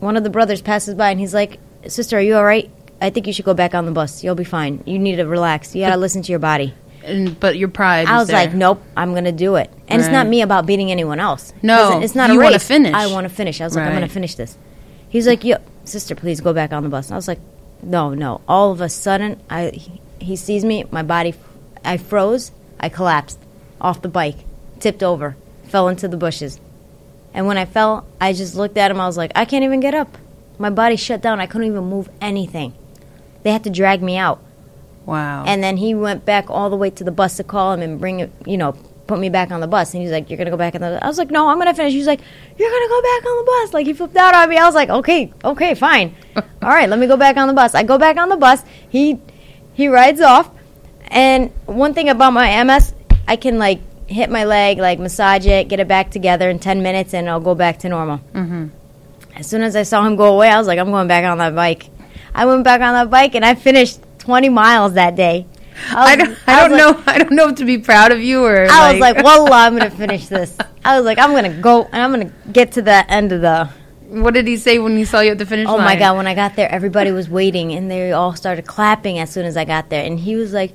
one 0.00 0.16
of 0.16 0.24
the 0.24 0.30
brothers 0.30 0.62
passes 0.62 0.94
by 0.94 1.10
and 1.10 1.20
he's 1.20 1.34
like, 1.34 1.60
Sister, 1.86 2.18
are 2.18 2.20
you 2.20 2.36
all 2.36 2.44
right? 2.44 2.70
I 3.00 3.10
think 3.10 3.26
you 3.26 3.32
should 3.32 3.44
go 3.44 3.54
back 3.54 3.74
on 3.74 3.84
the 3.84 3.92
bus. 3.92 4.22
You'll 4.22 4.34
be 4.34 4.44
fine. 4.44 4.82
You 4.86 4.98
need 4.98 5.16
to 5.16 5.24
relax. 5.24 5.74
You 5.74 5.84
got 5.84 5.90
to 5.90 5.96
listen 5.96 6.22
to 6.22 6.32
your 6.32 6.38
body. 6.38 6.74
And 7.04 7.38
but 7.38 7.56
your 7.56 7.68
pride. 7.68 8.06
I 8.06 8.18
was 8.18 8.28
there. 8.28 8.36
like, 8.36 8.54
nope, 8.54 8.80
I'm 8.96 9.10
going 9.10 9.24
to 9.24 9.32
do 9.32 9.56
it. 9.56 9.70
And 9.88 10.00
it's 10.00 10.10
not 10.10 10.26
me 10.26 10.40
about 10.42 10.66
beating 10.66 10.92
anyone 10.92 11.18
else. 11.18 11.52
No, 11.62 12.00
it's 12.00 12.14
not 12.14 12.30
you 12.30 12.40
a 12.40 12.44
wanna 12.44 12.60
finish. 12.60 12.94
I 12.94 13.08
want 13.08 13.28
to 13.28 13.34
finish. 13.34 13.60
I 13.60 13.64
was 13.64 13.74
like, 13.74 13.86
I'm 13.86 13.92
going 13.92 14.06
to 14.06 14.08
finish 14.08 14.36
this. 14.36 14.56
He's 15.08 15.26
like, 15.26 15.44
yo, 15.44 15.56
sister, 15.84 16.14
please 16.14 16.40
go 16.40 16.52
back 16.52 16.72
on 16.72 16.84
the 16.84 16.88
bus. 16.88 17.08
And 17.08 17.14
I 17.14 17.16
was 17.16 17.28
like, 17.28 17.40
no, 17.82 18.14
no. 18.14 18.40
All 18.46 18.70
of 18.70 18.80
a 18.80 18.88
sudden, 18.88 19.40
I 19.50 19.70
he, 19.70 20.00
he 20.20 20.36
sees 20.36 20.64
me, 20.64 20.84
my 20.90 21.02
body, 21.02 21.34
I 21.84 21.96
froze, 21.96 22.52
I 22.78 22.88
collapsed 22.88 23.38
off 23.80 24.00
the 24.00 24.08
bike, 24.08 24.36
tipped 24.78 25.02
over, 25.02 25.36
fell 25.72 25.88
into 25.88 26.06
the 26.06 26.18
bushes. 26.18 26.60
And 27.32 27.46
when 27.46 27.56
I 27.56 27.64
fell, 27.64 28.06
I 28.20 28.34
just 28.34 28.54
looked 28.54 28.76
at 28.76 28.90
him. 28.90 29.00
I 29.00 29.06
was 29.06 29.16
like, 29.16 29.32
I 29.34 29.46
can't 29.46 29.64
even 29.64 29.80
get 29.80 29.94
up. 29.94 30.18
My 30.58 30.68
body 30.68 30.96
shut 30.96 31.22
down. 31.22 31.40
I 31.40 31.46
couldn't 31.46 31.66
even 31.66 31.84
move 31.84 32.10
anything. 32.20 32.74
They 33.42 33.50
had 33.50 33.64
to 33.64 33.70
drag 33.70 34.02
me 34.02 34.18
out. 34.18 34.38
Wow. 35.06 35.44
And 35.46 35.64
then 35.64 35.78
he 35.78 35.94
went 35.94 36.26
back 36.26 36.50
all 36.50 36.68
the 36.68 36.76
way 36.76 36.90
to 36.90 37.02
the 37.02 37.10
bus 37.10 37.38
to 37.38 37.44
call 37.44 37.72
him 37.72 37.80
and 37.80 37.98
bring 37.98 38.20
it, 38.20 38.30
you 38.46 38.58
know, 38.58 38.72
put 39.06 39.18
me 39.18 39.30
back 39.30 39.50
on 39.50 39.60
the 39.60 39.66
bus. 39.66 39.94
And 39.94 40.02
he's 40.02 40.12
like, 40.12 40.30
"You're 40.30 40.36
gonna 40.36 40.50
go 40.50 40.56
back 40.56 40.74
on 40.74 40.82
the." 40.82 41.02
I 41.02 41.08
was 41.08 41.18
like, 41.18 41.30
"No, 41.30 41.48
I'm 41.48 41.58
gonna 41.58 41.74
finish." 41.74 41.92
He's 41.92 42.06
like, 42.06 42.20
"You're 42.56 42.70
gonna 42.70 42.88
go 42.88 43.02
back 43.02 43.26
on 43.26 43.36
the 43.38 43.44
bus." 43.44 43.74
Like 43.74 43.86
he 43.86 43.94
flipped 43.94 44.16
out 44.16 44.34
on 44.34 44.48
me. 44.48 44.56
I 44.58 44.64
was 44.64 44.76
like, 44.76 44.90
"Okay, 44.90 45.32
okay, 45.44 45.74
fine. 45.74 46.14
all 46.36 46.68
right, 46.68 46.88
let 46.88 46.98
me 47.00 47.06
go 47.08 47.16
back 47.16 47.36
on 47.36 47.48
the 47.48 47.54
bus." 47.54 47.74
I 47.74 47.82
go 47.82 47.98
back 47.98 48.16
on 48.16 48.28
the 48.28 48.36
bus. 48.36 48.62
He 48.90 49.18
he 49.72 49.88
rides 49.88 50.20
off. 50.20 50.50
And 51.08 51.50
one 51.66 51.94
thing 51.94 52.08
about 52.08 52.32
my 52.32 52.62
MS, 52.62 52.94
I 53.26 53.36
can 53.36 53.58
like 53.58 53.80
hit 54.12 54.30
my 54.30 54.44
leg, 54.44 54.78
like 54.78 54.98
massage 54.98 55.46
it, 55.46 55.68
get 55.68 55.80
it 55.80 55.88
back 55.88 56.10
together 56.10 56.48
in 56.50 56.58
ten 56.58 56.82
minutes, 56.82 57.14
and 57.14 57.28
I'll 57.28 57.40
go 57.40 57.54
back 57.54 57.78
to 57.80 57.88
normal. 57.88 58.18
Mm-hmm. 58.32 58.66
As 59.36 59.46
soon 59.46 59.62
as 59.62 59.74
I 59.76 59.82
saw 59.84 60.04
him 60.06 60.16
go 60.16 60.34
away, 60.34 60.48
I 60.50 60.58
was 60.58 60.66
like, 60.66 60.78
"I'm 60.78 60.90
going 60.90 61.08
back 61.08 61.24
on 61.24 61.38
that 61.38 61.54
bike." 61.54 61.88
I 62.34 62.46
went 62.46 62.64
back 62.64 62.80
on 62.80 62.94
that 62.94 63.10
bike 63.10 63.34
and 63.34 63.44
I 63.44 63.54
finished 63.54 64.00
20 64.20 64.48
miles 64.48 64.94
that 64.94 65.16
day. 65.16 65.46
I 65.90 66.16
was- 66.16 66.24
don't, 66.28 66.38
I 66.48 66.68
was 66.68 66.78
don't 66.78 66.96
like- 66.96 67.06
know. 67.06 67.12
I 67.12 67.18
don't 67.18 67.32
know 67.32 67.48
if 67.48 67.56
to 67.56 67.64
be 67.66 67.78
proud 67.78 68.10
of 68.12 68.22
you 68.22 68.44
or. 68.44 68.66
I 68.70 68.92
was 68.92 69.00
like, 69.00 69.22
Wallah, 69.22 69.50
I'm 69.52 69.76
going 69.76 69.90
to 69.90 69.94
finish 69.96 70.28
this. 70.28 70.56
I 70.84 70.96
was 70.96 71.04
like, 71.04 71.18
I'm 71.18 71.32
going 71.32 71.44
to 71.52 71.60
go 71.60 71.84
and 71.92 71.96
I'm 72.02 72.10
going 72.12 72.28
to 72.30 72.34
get 72.50 72.72
to 72.72 72.82
the 72.82 73.04
end 73.10 73.32
of 73.32 73.42
the. 73.42 73.68
what 74.08 74.32
did 74.32 74.46
he 74.46 74.56
say 74.56 74.78
when 74.78 74.96
he 74.96 75.04
saw 75.04 75.20
you 75.20 75.32
at 75.32 75.38
the 75.38 75.44
finish 75.46 75.66
Oh 75.68 75.76
line? 75.76 75.84
my 75.84 75.96
God, 75.96 76.16
when 76.16 76.26
I 76.26 76.34
got 76.34 76.56
there, 76.56 76.70
everybody 76.70 77.10
was 77.12 77.28
waiting 77.28 77.72
and 77.72 77.90
they 77.90 78.12
all 78.12 78.34
started 78.34 78.66
clapping 78.66 79.18
as 79.18 79.30
soon 79.30 79.44
as 79.44 79.56
I 79.58 79.64
got 79.66 79.90
there. 79.90 80.04
And 80.04 80.18
he 80.18 80.36
was 80.36 80.52
like, 80.54 80.72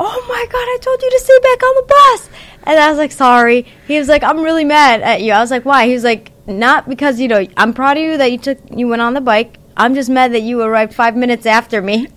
Oh 0.00 0.24
my 0.28 0.46
God, 0.50 0.58
I 0.58 0.78
told 0.80 1.02
you 1.02 1.10
to 1.10 1.18
stay 1.20 1.38
back 1.42 1.62
on 1.62 1.74
the 1.76 1.86
bus. 1.88 2.30
And 2.64 2.78
I 2.78 2.88
was 2.88 2.98
like, 2.98 3.12
Sorry. 3.12 3.66
He 3.86 3.98
was 3.98 4.08
like, 4.08 4.22
I'm 4.22 4.42
really 4.42 4.64
mad 4.64 5.02
at 5.02 5.22
you. 5.22 5.32
I 5.32 5.40
was 5.40 5.50
like, 5.50 5.64
Why? 5.64 5.86
He 5.86 5.94
was 5.94 6.04
like, 6.04 6.32
Not 6.46 6.88
because, 6.88 7.20
you 7.20 7.28
know, 7.28 7.46
I'm 7.56 7.72
proud 7.72 7.96
of 7.96 8.02
you 8.02 8.16
that 8.18 8.32
you 8.32 8.38
took, 8.38 8.58
you 8.74 8.88
went 8.88 9.02
on 9.02 9.14
the 9.14 9.20
bike. 9.20 9.58
I'm 9.76 9.94
just 9.94 10.08
mad 10.08 10.32
that 10.32 10.42
you 10.42 10.60
arrived 10.62 10.94
five 10.94 11.16
minutes 11.16 11.46
after 11.46 11.82
me. 11.82 12.06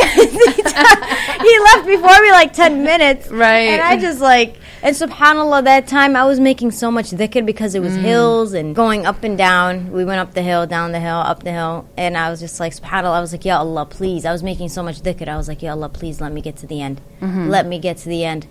he 1.40 1.58
left 1.60 1.86
before 1.86 2.20
me 2.20 2.30
like 2.30 2.52
10 2.52 2.82
minutes. 2.84 3.28
Right. 3.30 3.70
And 3.70 3.80
I 3.80 3.98
just 3.98 4.20
like, 4.20 4.56
and 4.82 4.96
subhanAllah, 4.96 5.64
that 5.64 5.86
time 5.86 6.16
I 6.16 6.24
was 6.24 6.40
making 6.40 6.70
so 6.70 6.90
much 6.90 7.10
dhikr 7.10 7.44
because 7.44 7.74
it 7.74 7.80
was 7.80 7.92
Mm. 7.96 8.02
hills 8.02 8.52
and 8.54 8.74
going 8.74 9.04
up 9.06 9.22
and 9.24 9.36
down. 9.36 9.92
We 9.92 10.04
went 10.04 10.20
up 10.20 10.34
the 10.34 10.42
hill, 10.42 10.66
down 10.66 10.92
the 10.92 11.00
hill, 11.00 11.16
up 11.18 11.42
the 11.42 11.52
hill. 11.52 11.86
And 11.96 12.16
I 12.16 12.30
was 12.30 12.40
just 12.40 12.60
like, 12.60 12.72
subhanAllah, 12.74 13.16
I 13.16 13.20
was 13.20 13.32
like, 13.32 13.44
Ya 13.44 13.58
Allah, 13.58 13.84
please. 13.86 14.24
I 14.24 14.32
was 14.32 14.42
making 14.42 14.68
so 14.70 14.82
much 14.82 15.02
dhikr. 15.02 15.28
I 15.28 15.36
was 15.36 15.48
like, 15.48 15.62
Ya 15.62 15.72
Allah, 15.72 15.88
please 15.88 16.20
let 16.20 16.32
me 16.32 16.40
get 16.40 16.56
to 16.58 16.66
the 16.66 16.80
end. 16.80 17.00
Mm-hmm. 17.20 17.48
Let 17.48 17.66
me 17.66 17.78
get 17.78 17.98
to 17.98 18.08
the 18.08 18.24
end. 18.24 18.46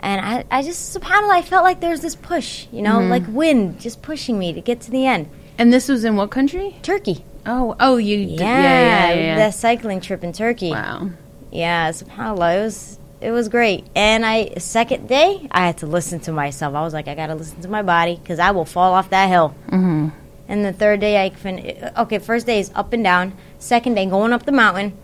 And 0.00 0.20
I, 0.20 0.44
I 0.50 0.62
just, 0.62 0.96
subhanAllah, 0.98 1.30
I 1.32 1.42
felt 1.42 1.64
like 1.64 1.80
there 1.80 1.90
was 1.90 2.00
this 2.00 2.14
push, 2.16 2.66
you 2.72 2.82
know, 2.82 2.98
Mm-hmm. 2.98 3.10
like 3.10 3.24
wind 3.28 3.80
just 3.80 4.02
pushing 4.02 4.38
me 4.38 4.52
to 4.52 4.60
get 4.60 4.80
to 4.82 4.90
the 4.90 5.06
end. 5.06 5.28
And 5.58 5.72
this 5.72 5.88
was 5.88 6.04
in 6.04 6.16
what 6.16 6.30
country? 6.30 6.76
Turkey. 6.82 7.24
Oh, 7.46 7.76
oh, 7.78 7.96
you. 7.98 8.16
Yeah, 8.18 8.26
did- 8.26 8.40
yeah, 8.40 8.48
yeah, 8.50 9.08
yeah. 9.08 9.14
yeah. 9.14 9.36
that 9.36 9.54
cycling 9.54 10.00
trip 10.00 10.24
in 10.24 10.32
Turkey. 10.32 10.70
Wow. 10.70 11.10
Yeah, 11.52 11.90
subhanAllah, 11.90 12.58
it 12.58 12.62
was 12.64 12.98
it 13.24 13.30
was 13.30 13.48
great. 13.48 13.86
And 13.96 14.24
I 14.24 14.54
second 14.58 15.08
day, 15.08 15.48
I 15.50 15.66
had 15.66 15.78
to 15.78 15.86
listen 15.86 16.20
to 16.20 16.32
myself. 16.32 16.74
I 16.74 16.82
was 16.82 16.92
like, 16.92 17.08
I 17.08 17.14
gotta 17.14 17.34
listen 17.34 17.60
to 17.62 17.68
my 17.68 17.82
body 17.82 18.16
because 18.16 18.38
I 18.38 18.50
will 18.50 18.66
fall 18.66 18.92
off 18.92 19.10
that 19.10 19.28
hill. 19.28 19.54
Mm-hmm. 19.68 20.08
And 20.46 20.64
the 20.64 20.74
third 20.74 21.00
day, 21.00 21.24
I 21.24 21.30
fin- 21.30 21.92
okay. 21.96 22.18
First 22.18 22.44
day 22.44 22.60
is 22.60 22.70
up 22.74 22.92
and 22.92 23.02
down. 23.02 23.34
Second 23.58 23.94
day, 23.94 24.04
going 24.04 24.32
up 24.32 24.44
the 24.44 24.52
mountain. 24.52 24.96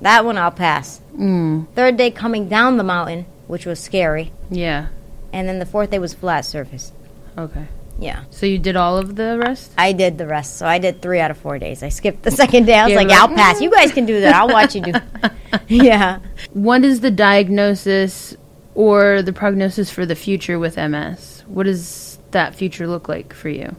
That 0.00 0.24
one 0.24 0.38
I'll 0.38 0.50
pass. 0.50 1.02
Mm. 1.14 1.68
Third 1.74 1.98
day, 1.98 2.10
coming 2.10 2.48
down 2.48 2.78
the 2.78 2.84
mountain, 2.84 3.26
which 3.46 3.66
was 3.66 3.78
scary. 3.78 4.32
Yeah. 4.48 4.86
And 5.30 5.46
then 5.46 5.58
the 5.58 5.66
fourth 5.66 5.90
day 5.90 5.98
was 5.98 6.14
flat 6.14 6.46
surface. 6.46 6.92
Okay. 7.36 7.66
Yeah, 8.00 8.24
So 8.30 8.46
you 8.46 8.58
did 8.58 8.76
all 8.76 8.96
of 8.96 9.14
the 9.16 9.38
rest? 9.38 9.72
I 9.76 9.92
did 9.92 10.16
the 10.16 10.26
rest. 10.26 10.56
So 10.56 10.66
I 10.66 10.78
did 10.78 11.02
three 11.02 11.20
out 11.20 11.30
of 11.30 11.36
four 11.36 11.58
days. 11.58 11.82
I 11.82 11.90
skipped 11.90 12.22
the 12.22 12.30
second 12.42 12.64
day. 12.64 12.74
I 12.74 12.84
was 12.84 12.92
Yeah, 12.92 12.96
like, 12.96 13.08
right. 13.08 13.18
I'll 13.18 13.28
pass. 13.28 13.60
You 13.60 13.70
guys 13.70 13.92
can 13.92 14.06
do 14.06 14.20
that. 14.22 14.34
I'll 14.34 14.48
watch 14.48 14.74
you 14.74 14.80
do. 14.80 14.92
yeah. 15.68 16.20
What 16.54 16.82
is 16.82 17.00
the 17.00 17.10
diagnosis 17.10 18.34
or 18.74 19.20
the 19.20 19.34
prognosis 19.34 19.90
for 19.90 20.06
the 20.06 20.14
future 20.14 20.58
with 20.58 20.76
MS? 20.78 21.44
What 21.46 21.64
does 21.64 22.18
that 22.30 22.54
future 22.54 22.86
look 22.86 23.06
like 23.08 23.34
for 23.34 23.50
you? 23.50 23.76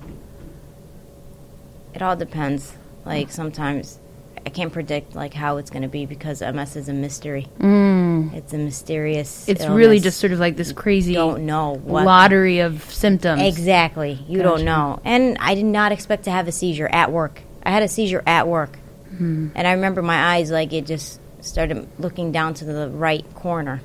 It 1.96 2.02
all 2.04 2.16
depends. 2.16 2.74
Like 3.06 3.32
sometimes 3.32 3.98
I 4.46 4.50
can't 4.50 4.74
predict 4.74 5.16
like 5.16 5.34
how 5.34 5.58
it's 5.58 5.70
going 5.70 5.84
to 5.84 5.88
be 5.88 6.06
because 6.06 6.42
MS 6.42 6.76
is 6.76 6.90
a 6.90 6.94
mystery. 6.94 7.48
Mm. 7.60 8.34
It's 8.34 8.54
a 8.54 8.58
mysterious. 8.58 9.48
It's 9.48 9.66
really 9.68 10.00
just 10.00 10.20
sort 10.20 10.34
of 10.34 10.40
like 10.40 10.56
this 10.58 10.72
crazy 10.72 11.12
You 11.12 11.18
don't 11.20 11.46
know 11.46 11.76
what 11.84 12.06
lottery 12.06 12.60
of 12.60 12.84
symptoms. 12.92 13.42
exactly. 13.44 14.14
You 14.28 14.40
Gotcha. 14.40 14.50
don't 14.58 14.66
know. 14.66 15.00
And 15.06 15.38
I 15.40 15.56
did 15.56 15.66
not 15.66 15.92
expect 15.92 16.24
to 16.24 16.32
have 16.32 16.48
a 16.48 16.52
seizure 16.52 16.90
at 16.92 17.12
work. 17.12 17.42
I 17.64 17.72
had 17.72 17.84
a 17.84 17.88
seizure 17.88 18.24
at 18.26 18.48
work, 18.48 18.78
Hmm. 19.18 19.50
and 19.54 19.68
I 19.68 19.74
remember 19.74 20.02
my 20.02 20.36
eyes 20.36 20.50
like 20.50 20.74
it 20.74 20.86
just 20.88 21.20
started 21.42 21.88
looking 22.00 22.32
down 22.32 22.54
to 22.56 22.66
the 22.66 22.90
right 22.90 23.26
corner. 23.36 23.82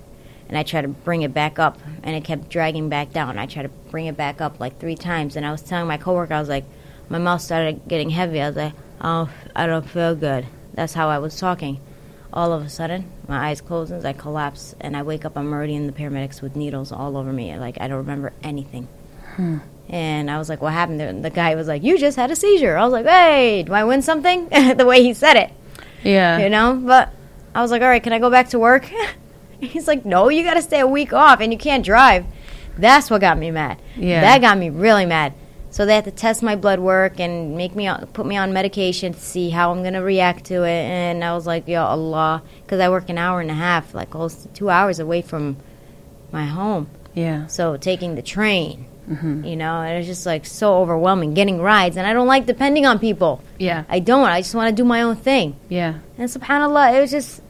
And 0.49 0.57
I 0.57 0.63
tried 0.63 0.83
to 0.83 0.89
bring 0.89 1.23
it 1.23 1.35
back 1.35 1.59
up, 1.59 1.77
and 2.05 2.15
it 2.15 2.23
kept 2.25 2.49
dragging 2.49 2.89
back 2.89 3.13
down. 3.13 3.37
I 3.37 3.47
tried 3.47 3.65
to 3.65 3.69
bring 3.91 4.07
it 4.07 4.17
back 4.17 4.41
up 4.41 4.61
like 4.61 4.79
three 4.79 4.95
times, 4.95 5.35
and 5.37 5.45
I 5.45 5.51
was 5.51 5.61
telling 5.61 5.89
my 5.89 5.97
coworker, 5.97 6.33
I 6.35 6.39
was 6.41 6.49
like, 6.49 6.65
my 7.09 7.19
mouth 7.19 7.41
started 7.43 7.81
getting 7.89 8.11
heavy. 8.11 8.41
I 8.41 8.47
was 8.47 8.57
like, 8.57 8.73
oh, 9.01 9.29
I 9.55 9.67
don't 9.67 9.89
feel 9.89 10.15
good. 10.15 10.47
That's 10.75 10.95
how 10.95 11.09
I 11.09 11.19
was 11.19 11.39
talking. 11.39 11.81
All 12.33 12.53
of 12.53 12.63
a 12.63 12.69
sudden, 12.69 13.11
my 13.29 13.49
eyes 13.49 13.61
close 13.61 13.91
and 13.91 14.05
I 14.05 14.13
collapse, 14.13 14.75
and 14.81 14.97
I 14.97 15.03
wake 15.03 15.25
up. 15.25 15.37
I'm 15.39 15.53
already 15.53 15.75
in 15.75 15.87
the 15.87 15.93
paramedics 15.93 16.43
with 16.43 16.55
needles 16.57 16.93
all 16.93 17.17
over 17.17 17.33
me. 17.33 17.57
Like 17.57 17.79
I 17.81 17.89
don't 17.89 17.99
remember 17.99 18.33
anything. 18.43 18.89
Hmm. 19.37 19.59
And 19.89 20.31
I 20.31 20.37
was 20.39 20.49
like, 20.49 20.61
"What 20.61 20.73
happened?" 20.73 21.01
And 21.01 21.25
the 21.25 21.31
guy 21.31 21.55
was 21.55 21.67
like, 21.69 21.83
"You 21.83 21.97
just 21.97 22.17
had 22.17 22.31
a 22.31 22.37
seizure." 22.37 22.77
I 22.77 22.85
was 22.85 22.93
like, 22.93 23.07
"Hey, 23.07 23.63
do 23.63 23.73
I 23.73 23.85
win 23.85 24.03
something?" 24.03 24.49
the 24.77 24.85
way 24.87 25.03
he 25.03 25.15
said 25.15 25.37
it, 25.37 25.51
Yeah. 26.03 26.39
you 26.39 26.51
know. 26.51 26.75
But 26.75 27.11
I 27.55 27.63
was 27.63 27.71
like, 27.71 27.81
"All 27.83 27.89
right, 27.89 28.03
can 28.03 28.13
I 28.13 28.19
go 28.19 28.29
back 28.29 28.49
to 28.51 28.59
work?" 28.59 28.91
He's 29.61 29.87
like, 29.89 30.05
"No, 30.05 30.29
you 30.29 30.43
got 30.43 30.55
to 30.55 30.63
stay 30.63 30.81
a 30.81 30.87
week 30.87 31.13
off, 31.15 31.41
and 31.41 31.53
you 31.53 31.59
can't 31.59 31.85
drive." 31.85 32.27
That's 32.77 33.09
what 33.11 33.23
got 33.23 33.39
me 33.39 33.51
mad. 33.51 33.81
Yeah. 33.97 34.21
that 34.21 34.43
got 34.43 34.59
me 34.59 34.69
really 34.69 35.07
mad. 35.07 35.33
So 35.77 35.85
they 35.85 35.95
had 35.95 36.07
to 36.07 36.11
test 36.11 36.43
my 36.43 36.57
blood 36.57 36.81
work 36.81 37.21
and 37.21 37.55
make 37.55 37.77
me 37.77 37.87
put 38.15 38.25
me 38.25 38.39
on 38.39 38.55
medication 38.55 39.13
to 39.13 39.21
see 39.21 39.51
how 39.51 39.71
I'm 39.73 39.83
gonna 39.83 40.03
react 40.03 40.47
to 40.47 40.63
it. 40.63 40.85
And 40.89 41.23
I 41.23 41.35
was 41.35 41.47
like, 41.47 41.69
"Ya 41.69 41.87
Allah," 41.87 42.43
because 42.63 42.81
I 42.81 42.89
work 42.89 43.11
an 43.11 43.19
hour 43.19 43.43
and 43.43 43.51
a 43.51 43.61
half, 43.69 43.95
like 43.95 44.13
to 44.13 44.31
two 44.55 44.71
hours 44.71 45.01
away 45.01 45.21
from 45.21 45.59
my 46.33 46.47
home. 46.47 46.87
Yeah. 47.13 47.47
So 47.49 47.77
taking 47.77 48.15
the 48.15 48.23
train, 48.23 48.87
mm-hmm. 49.07 49.45
you 49.45 49.55
know, 49.55 49.83
and 49.83 49.99
it's 49.99 50.07
just 50.07 50.25
like 50.25 50.47
so 50.47 50.79
overwhelming 50.79 51.35
getting 51.35 51.61
rides, 51.61 51.99
and 51.99 52.07
I 52.07 52.15
don't 52.15 52.27
like 52.27 52.47
depending 52.47 52.87
on 52.87 52.99
people. 52.99 53.43
Yeah. 53.59 53.85
I 53.91 53.99
don't. 53.99 54.25
I 54.25 54.41
just 54.41 54.55
want 54.55 54.75
to 54.75 54.83
do 54.83 54.87
my 54.87 55.03
own 55.03 55.17
thing. 55.17 55.57
Yeah. 55.69 55.99
And 56.17 56.31
subhanallah, 56.31 56.97
it 56.97 57.01
was 57.03 57.11
just 57.11 57.43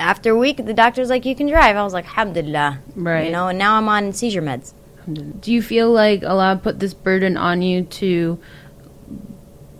after 0.00 0.32
a 0.32 0.36
week, 0.36 0.56
the 0.56 0.74
doctor 0.74 1.00
was 1.00 1.10
like, 1.10 1.24
"You 1.24 1.36
can 1.36 1.46
drive." 1.46 1.76
I 1.76 1.84
was 1.84 1.92
like, 1.92 2.06
"Alhamdulillah," 2.06 2.80
Right. 2.96 3.26
You 3.26 3.30
know, 3.30 3.46
and 3.46 3.56
now 3.56 3.76
I'm 3.76 3.88
on 3.88 4.12
seizure 4.12 4.42
meds. 4.42 4.72
Do 5.06 5.52
you 5.52 5.62
feel 5.62 5.90
like 5.90 6.24
Allah 6.24 6.60
put 6.62 6.78
this 6.78 6.94
burden 6.94 7.36
on 7.36 7.62
you 7.62 7.84
to 7.84 8.38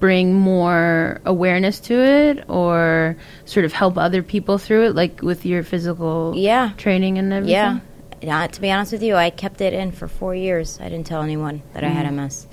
bring 0.00 0.34
more 0.34 1.20
awareness 1.24 1.78
to 1.80 1.94
it 1.94 2.44
or 2.48 3.16
sort 3.44 3.64
of 3.64 3.72
help 3.72 3.96
other 3.96 4.22
people 4.22 4.58
through 4.58 4.86
it, 4.86 4.94
like 4.96 5.22
with 5.22 5.46
your 5.46 5.62
physical 5.62 6.32
Yeah. 6.36 6.72
training 6.76 7.18
and 7.18 7.32
everything? 7.32 7.52
Yeah. 7.52 7.78
Yeah, 8.20 8.46
to 8.46 8.60
be 8.60 8.70
honest 8.70 8.92
with 8.92 9.02
you, 9.02 9.16
I 9.16 9.30
kept 9.30 9.60
it 9.60 9.72
in 9.72 9.90
for 9.92 10.06
four 10.06 10.34
years. 10.34 10.78
I 10.80 10.88
didn't 10.88 11.06
tell 11.06 11.22
anyone 11.22 11.62
that 11.74 11.82
I 11.82 11.88
had 11.88 12.06
mm. 12.06 12.14
MS 12.14 12.46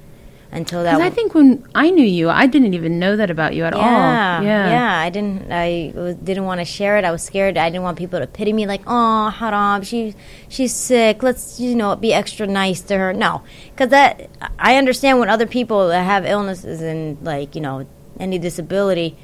until 0.51 0.83
that. 0.83 0.97
Because 0.97 1.05
I 1.05 1.09
think 1.13 1.35
when 1.35 1.67
I 1.75 1.89
knew 1.89 2.05
you, 2.05 2.29
I 2.29 2.47
didn't 2.47 2.73
even 2.73 2.99
know 2.99 3.15
that 3.15 3.29
about 3.29 3.55
you 3.55 3.63
at 3.65 3.75
yeah, 3.75 3.79
all. 3.79 4.43
Yeah. 4.43 4.69
yeah. 4.69 4.99
I 4.99 5.09
didn't. 5.09 5.51
I 5.51 5.91
was, 5.95 6.15
didn't 6.15 6.45
want 6.45 6.59
to 6.59 6.65
share 6.65 6.97
it. 6.97 7.05
I 7.05 7.11
was 7.11 7.21
scared. 7.21 7.57
I 7.57 7.69
didn't 7.69 7.83
want 7.83 7.97
people 7.97 8.19
to 8.19 8.27
pity 8.27 8.53
me, 8.53 8.65
like, 8.65 8.81
"Oh, 8.87 9.29
haram, 9.29 9.83
she 9.83 10.15
she's 10.47 10.73
sick. 10.73 11.21
Let's 11.21 11.59
you 11.59 11.75
know 11.75 11.95
be 11.95 12.13
extra 12.13 12.47
nice 12.47 12.81
to 12.81 12.97
her." 12.97 13.13
No, 13.13 13.43
because 13.71 13.89
that 13.89 14.29
I 14.57 14.77
understand 14.77 15.19
when 15.19 15.29
other 15.29 15.45
people 15.45 15.89
that 15.89 16.03
have 16.03 16.25
illnesses 16.25 16.81
and 16.81 17.21
like 17.23 17.55
you 17.55 17.61
know 17.61 17.85
any 18.19 18.39
disability, 18.39 19.17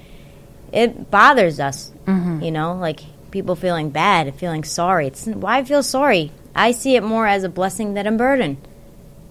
it 0.72 1.10
bothers 1.10 1.60
us. 1.60 1.92
Mm-hmm. 2.06 2.44
You 2.44 2.52
know, 2.52 2.76
like 2.76 3.02
people 3.32 3.56
feeling 3.56 3.90
bad, 3.90 4.34
feeling 4.36 4.64
sorry. 4.64 5.08
It's 5.08 5.26
why 5.26 5.58
I 5.58 5.64
feel 5.64 5.84
sorry. 5.84 6.32
I 6.56 6.72
see 6.72 6.96
it 6.96 7.04
more 7.04 7.28
as 7.28 7.44
a 7.44 7.50
blessing 7.50 7.96
than 7.96 8.08
a 8.08 8.12
burden. 8.12 8.58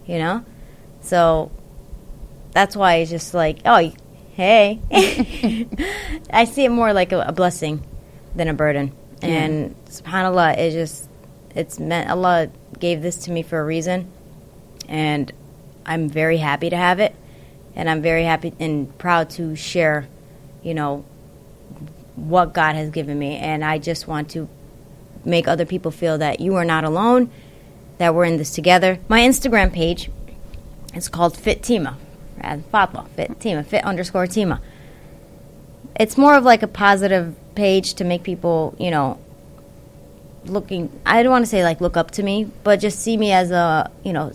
You 0.06 0.18
know, 0.18 0.44
so 1.00 1.50
that's 2.54 2.76
why 2.76 2.96
it's 2.96 3.10
just 3.10 3.34
like, 3.34 3.58
oh, 3.66 3.92
hey. 4.32 4.80
I 6.30 6.44
see 6.44 6.64
it 6.64 6.70
more 6.70 6.92
like 6.92 7.12
a, 7.12 7.20
a 7.20 7.32
blessing 7.32 7.84
than 8.34 8.48
a 8.48 8.54
burden. 8.54 8.92
And 9.20 9.74
subhanAllah, 9.86 10.58
it 10.58 10.70
just, 10.70 11.08
it's 11.54 11.78
meant, 11.78 12.10
Allah 12.10 12.48
gave 12.78 13.02
this 13.02 13.16
to 13.24 13.32
me 13.32 13.42
for 13.42 13.60
a 13.60 13.64
reason. 13.64 14.10
And 14.88 15.32
I'm 15.84 16.08
very 16.08 16.36
happy 16.38 16.70
to 16.70 16.76
have 16.76 17.00
it. 17.00 17.14
And 17.74 17.90
I'm 17.90 18.02
very 18.02 18.24
happy 18.24 18.54
and 18.60 18.96
proud 18.98 19.30
to 19.30 19.56
share, 19.56 20.06
you 20.62 20.74
know, 20.74 21.04
what 22.14 22.54
God 22.54 22.76
has 22.76 22.90
given 22.90 23.18
me. 23.18 23.36
And 23.36 23.64
I 23.64 23.78
just 23.78 24.06
want 24.06 24.30
to 24.30 24.48
make 25.24 25.48
other 25.48 25.66
people 25.66 25.90
feel 25.90 26.18
that 26.18 26.38
you 26.38 26.54
are 26.54 26.64
not 26.64 26.84
alone, 26.84 27.30
that 27.98 28.14
we're 28.14 28.26
in 28.26 28.36
this 28.36 28.54
together. 28.54 29.00
My 29.08 29.20
Instagram 29.20 29.72
page 29.72 30.10
is 30.94 31.08
called 31.08 31.36
Fit 31.36 31.62
Tima. 31.62 31.96
Rather, 32.44 32.62
Fatma, 32.70 33.06
Fit 33.16 33.38
Tima, 33.38 33.64
Fit 33.64 33.84
underscore 33.84 34.26
Tima. 34.26 34.60
It's 35.98 36.16
more 36.16 36.34
of 36.34 36.44
like 36.44 36.62
a 36.62 36.68
positive 36.68 37.34
page 37.54 37.94
to 37.94 38.04
make 38.04 38.22
people, 38.22 38.74
you 38.78 38.90
know, 38.90 39.18
looking. 40.44 40.90
I 41.06 41.22
don't 41.22 41.32
want 41.32 41.44
to 41.44 41.50
say 41.50 41.62
like 41.62 41.80
look 41.80 41.96
up 41.96 42.10
to 42.12 42.22
me, 42.22 42.50
but 42.62 42.80
just 42.80 43.00
see 43.00 43.16
me 43.16 43.32
as 43.32 43.50
a, 43.50 43.90
you 44.02 44.12
know, 44.12 44.32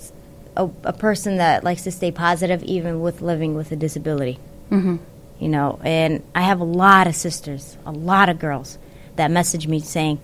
a, 0.55 0.69
a 0.83 0.93
person 0.93 1.37
that 1.37 1.63
likes 1.63 1.83
to 1.83 1.91
stay 1.91 2.11
positive 2.11 2.63
even 2.63 3.01
with 3.01 3.21
living 3.21 3.55
with 3.55 3.71
a 3.71 3.75
disability. 3.75 4.39
Mm-hmm. 4.71 4.97
You 5.39 5.49
know, 5.49 5.79
and 5.83 6.23
I 6.35 6.41
have 6.41 6.59
a 6.59 6.65
lot 6.65 7.07
of 7.07 7.15
sisters, 7.15 7.77
a 7.85 7.91
lot 7.91 8.29
of 8.29 8.39
girls 8.39 8.77
that 9.15 9.31
message 9.31 9.67
me 9.67 9.79
saying, 9.79 10.19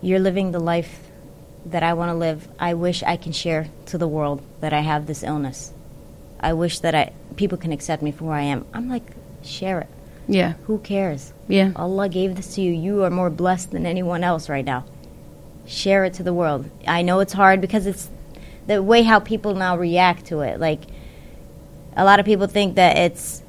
"You're 0.00 0.18
living 0.18 0.50
the 0.52 0.60
life 0.60 1.00
that 1.66 1.82
I 1.82 1.94
want 1.94 2.10
to 2.10 2.14
live. 2.14 2.48
I 2.58 2.74
wish 2.74 3.02
I 3.02 3.16
can 3.16 3.32
share 3.32 3.68
to 3.86 3.98
the 3.98 4.08
world 4.08 4.42
that 4.60 4.72
I 4.72 4.80
have 4.80 5.06
this 5.06 5.22
illness. 5.22 5.72
I 6.44 6.52
wish 6.52 6.78
that 6.80 6.94
I 6.94 7.12
people 7.36 7.58
can 7.58 7.72
accept 7.72 8.02
me 8.02 8.10
for 8.12 8.24
who 8.26 8.30
I 8.30 8.42
am." 8.42 8.64
I'm 8.74 8.88
like, 8.88 9.02
"Share 9.42 9.80
it. 9.80 9.88
Yeah. 10.28 10.54
Who 10.66 10.78
cares? 10.78 11.32
Yeah. 11.48 11.72
Allah 11.76 12.08
gave 12.08 12.36
this 12.36 12.54
to 12.54 12.62
you. 12.62 12.72
You 12.72 13.04
are 13.04 13.10
more 13.10 13.30
blessed 13.30 13.72
than 13.72 13.84
anyone 13.86 14.22
else 14.24 14.48
right 14.48 14.64
now. 14.64 14.84
Share 15.66 16.04
it 16.04 16.14
to 16.14 16.22
the 16.22 16.32
world. 16.32 16.70
I 16.86 17.02
know 17.02 17.20
it's 17.20 17.32
hard 17.34 17.60
because 17.60 17.86
it's 17.86 18.08
the 18.66 18.82
way 18.82 19.02
how 19.02 19.18
people 19.20 19.54
now 19.54 19.76
react 19.76 20.26
to 20.26 20.40
it. 20.40 20.58
Like 20.60 20.80
a 21.96 22.04
lot 22.04 22.20
of 22.20 22.26
people 22.26 22.46
think 22.46 22.76
that 22.76 22.96
it's 22.96 23.42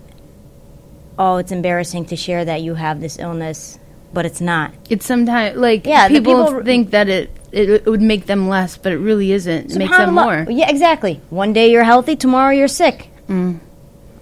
oh, 1.17 1.38
it's 1.38 1.51
embarrassing 1.51 2.05
to 2.05 2.15
share 2.15 2.43
that 2.45 2.62
you 2.62 2.75
have 2.75 2.99
this 2.99 3.17
illness, 3.19 3.79
but 4.13 4.25
it's 4.25 4.41
not. 4.41 4.73
It's 4.89 5.05
sometimes 5.05 5.58
like 5.58 5.86
Yeah, 5.86 6.08
people, 6.10 6.45
people- 6.45 6.63
think 6.63 6.91
that 6.91 7.08
it, 7.08 7.29
it 7.55 7.69
it 7.69 7.85
would 7.85 8.01
make 8.01 8.25
them 8.25 8.47
less, 8.49 8.77
but 8.77 8.91
it 8.91 8.97
really 8.97 9.31
isn't. 9.31 9.71
It 9.71 9.77
makes 9.77 9.95
them 9.97 10.13
more. 10.13 10.45
Yeah, 10.49 10.69
exactly. 10.69 11.21
One 11.29 11.53
day 11.53 11.71
you're 11.71 11.83
healthy, 11.83 12.15
tomorrow 12.15 12.51
you're 12.51 12.67
sick. 12.67 13.09
Mm. 13.27 13.59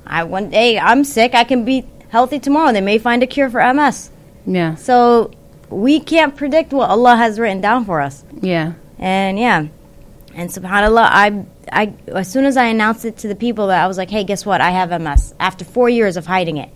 I 0.06 0.24
one 0.24 0.50
day 0.50 0.78
I'm 0.80 1.04
sick, 1.04 1.34
I 1.34 1.44
can 1.44 1.66
be 1.66 1.86
healthy 2.10 2.40
tomorrow. 2.40 2.72
They 2.72 2.82
may 2.82 2.98
find 2.98 3.24
a 3.24 3.28
cure 3.28 3.50
for 3.50 3.62
MS. 3.74 4.12
Yeah. 4.46 4.76
So 4.76 5.32
we 5.70 6.00
can't 6.00 6.36
predict 6.36 6.74
what 6.74 6.90
Allah 6.90 7.16
has 7.16 7.40
written 7.40 7.62
down 7.62 7.86
for 7.86 8.02
us. 8.02 8.24
Yeah. 8.42 8.74
And 9.00 9.40
yeah, 9.40 9.68
and 10.36 10.50
subhanallah, 10.50 11.08
I, 11.10 11.46
I, 11.72 11.94
as 12.08 12.32
soon 12.32 12.46
as 12.46 12.58
I 12.58 12.66
announced 12.66 13.06
it 13.06 13.18
to 13.18 13.28
the 13.28 13.36
people 13.36 13.68
that 13.68 13.84
I 13.84 13.88
was 13.88 13.98
like, 13.98 14.10
hey, 14.10 14.24
guess 14.24 14.46
what? 14.46 14.62
I 14.62 14.72
have 14.72 14.90
MS. 15.02 15.34
After 15.40 15.66
four 15.66 15.90
years 15.90 16.18
of 16.18 16.26
hiding 16.26 16.58
it, 16.58 16.70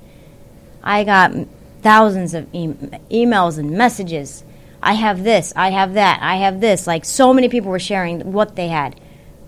I 0.83 1.03
got 1.03 1.33
thousands 1.81 2.33
of 2.33 2.47
e- 2.53 2.67
emails 3.11 3.57
and 3.57 3.71
messages. 3.71 4.43
I 4.87 4.93
have 4.93 5.21
this, 5.21 5.51
I 5.53 5.71
have 5.71 5.95
that, 5.95 6.19
I 6.21 6.37
have 6.37 6.61
this. 6.61 6.87
Like 6.87 7.03
so 7.03 7.33
many 7.33 7.49
people 7.49 7.71
were 7.71 7.77
sharing 7.77 8.31
what 8.31 8.55
they 8.55 8.69
had, 8.69 8.97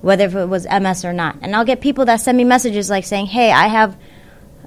whether 0.01 0.25
if 0.25 0.35
it 0.35 0.49
was 0.49 0.67
MS 0.67 1.05
or 1.05 1.13
not. 1.13 1.37
And 1.41 1.55
I'll 1.55 1.63
get 1.63 1.79
people 1.79 2.03
that 2.05 2.17
send 2.19 2.37
me 2.37 2.43
messages 2.43 2.89
like 2.89 3.05
saying, 3.05 3.27
hey, 3.27 3.49
I 3.49 3.67
have 3.67 3.97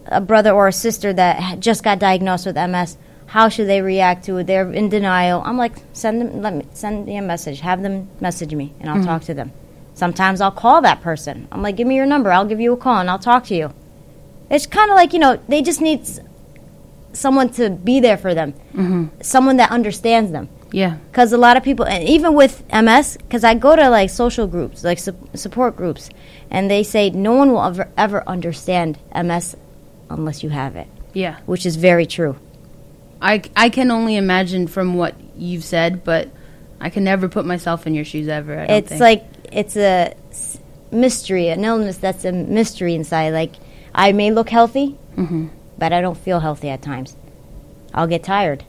a 0.07 0.23
brother 0.23 0.51
or 0.51 0.69
a 0.69 0.73
sister 0.73 1.13
that 1.13 1.61
just 1.61 1.85
got 1.85 1.99
diagnosed 1.99 2.47
with 2.47 2.57
MS. 2.57 2.97
How 3.27 3.51
should 3.51 3.69
they 3.69 3.83
react 3.83 4.25
to 4.25 4.39
it? 4.39 4.47
They're 4.47 4.73
in 4.73 4.89
denial. 4.89 5.43
I'm 5.45 5.59
like, 5.59 5.75
send 5.93 6.23
them, 6.23 6.41
let 6.41 6.55
me 6.55 6.67
send 6.73 7.05
me 7.05 7.19
a 7.19 7.23
message. 7.23 7.61
Have 7.61 7.83
them 7.83 8.09
message 8.19 8.55
me, 8.55 8.73
and 8.81 8.89
I'll 8.89 8.97
mm-hmm. 8.97 9.05
talk 9.05 9.25
to 9.25 9.35
them. 9.35 9.53
Sometimes 9.93 10.41
I'll 10.41 10.51
call 10.51 10.81
that 10.83 11.03
person. 11.03 11.49
I'm 11.53 11.61
like, 11.61 11.77
give 11.77 11.87
me 11.87 11.97
your 11.97 12.07
number. 12.07 12.33
I'll 12.33 12.47
give 12.47 12.61
you 12.61 12.73
a 12.73 12.79
call, 12.79 12.97
and 12.97 13.11
I'll 13.11 13.19
talk 13.19 13.45
to 13.49 13.55
you. 13.55 13.75
It's 14.49 14.65
kind 14.65 14.91
of 14.91 14.97
like 14.97 15.13
you 15.13 15.19
know, 15.19 15.39
they 15.49 15.61
just 15.61 15.83
need 15.83 16.09
someone 17.13 17.51
to 17.51 17.69
be 17.69 18.01
there 18.01 18.17
for 18.17 18.33
them, 18.33 18.55
mm-hmm. 18.73 19.21
someone 19.21 19.59
that 19.59 19.71
understands 19.71 20.33
them 20.33 20.49
Yeah. 20.73 20.97
because 21.11 21.33
a 21.33 21.39
lot 21.39 21.57
of 21.57 21.63
people 21.63 21.85
and 21.87 22.03
even 22.09 22.33
with 22.35 22.65
ms 22.73 23.17
because 23.19 23.45
i 23.45 23.55
go 23.55 23.77
to 23.77 23.91
like 23.91 24.09
social 24.11 24.47
groups 24.47 24.83
like 24.83 24.99
su- 24.99 25.17
support 25.35 25.77
groups 25.77 26.09
and 26.51 26.71
they 26.71 26.83
say 26.83 27.11
no 27.11 27.33
one 27.35 27.53
will 27.53 27.63
ever, 27.63 27.89
ever 27.97 28.27
understand 28.27 28.99
ms 29.15 29.55
unless 30.11 30.43
you 30.43 30.51
have 30.51 30.75
it 30.77 30.89
Yeah. 31.13 31.37
which 31.47 31.67
is 31.67 31.77
very 31.77 32.07
true 32.07 32.37
I, 33.21 33.43
I 33.55 33.69
can 33.69 33.91
only 33.93 34.17
imagine 34.17 34.67
from 34.67 34.95
what 34.95 35.15
you've 35.37 35.63
said, 35.63 36.03
but 36.03 36.29
I 36.81 36.91
can 36.91 37.05
never 37.05 37.29
put 37.29 37.47
myself 37.47 37.87
in 37.87 37.95
your 37.95 38.05
shoes 38.05 38.27
ever. 38.27 38.59
I 38.59 38.67
don't 38.67 38.77
it's 38.79 38.89
think. 38.89 39.01
like 39.01 39.25
it's 39.53 39.77
a 39.77 40.13
s- 40.31 40.59
mystery 40.91 41.47
an 41.49 41.65
illness 41.65 41.99
that's 41.99 42.25
a 42.25 42.33
mystery 42.33 42.95
inside 42.97 43.31
like 43.31 43.53
i 43.95 44.11
may 44.13 44.33
look 44.33 44.51
healthy 44.51 44.99
Mhm. 45.17 45.51
but 45.79 45.93
i 45.93 46.01
don't 46.01 46.19
feel 46.19 46.41
healthy 46.41 46.69
at 46.69 46.83
times 46.83 47.17
i'll 47.95 48.09
get 48.09 48.25
tired 48.25 48.65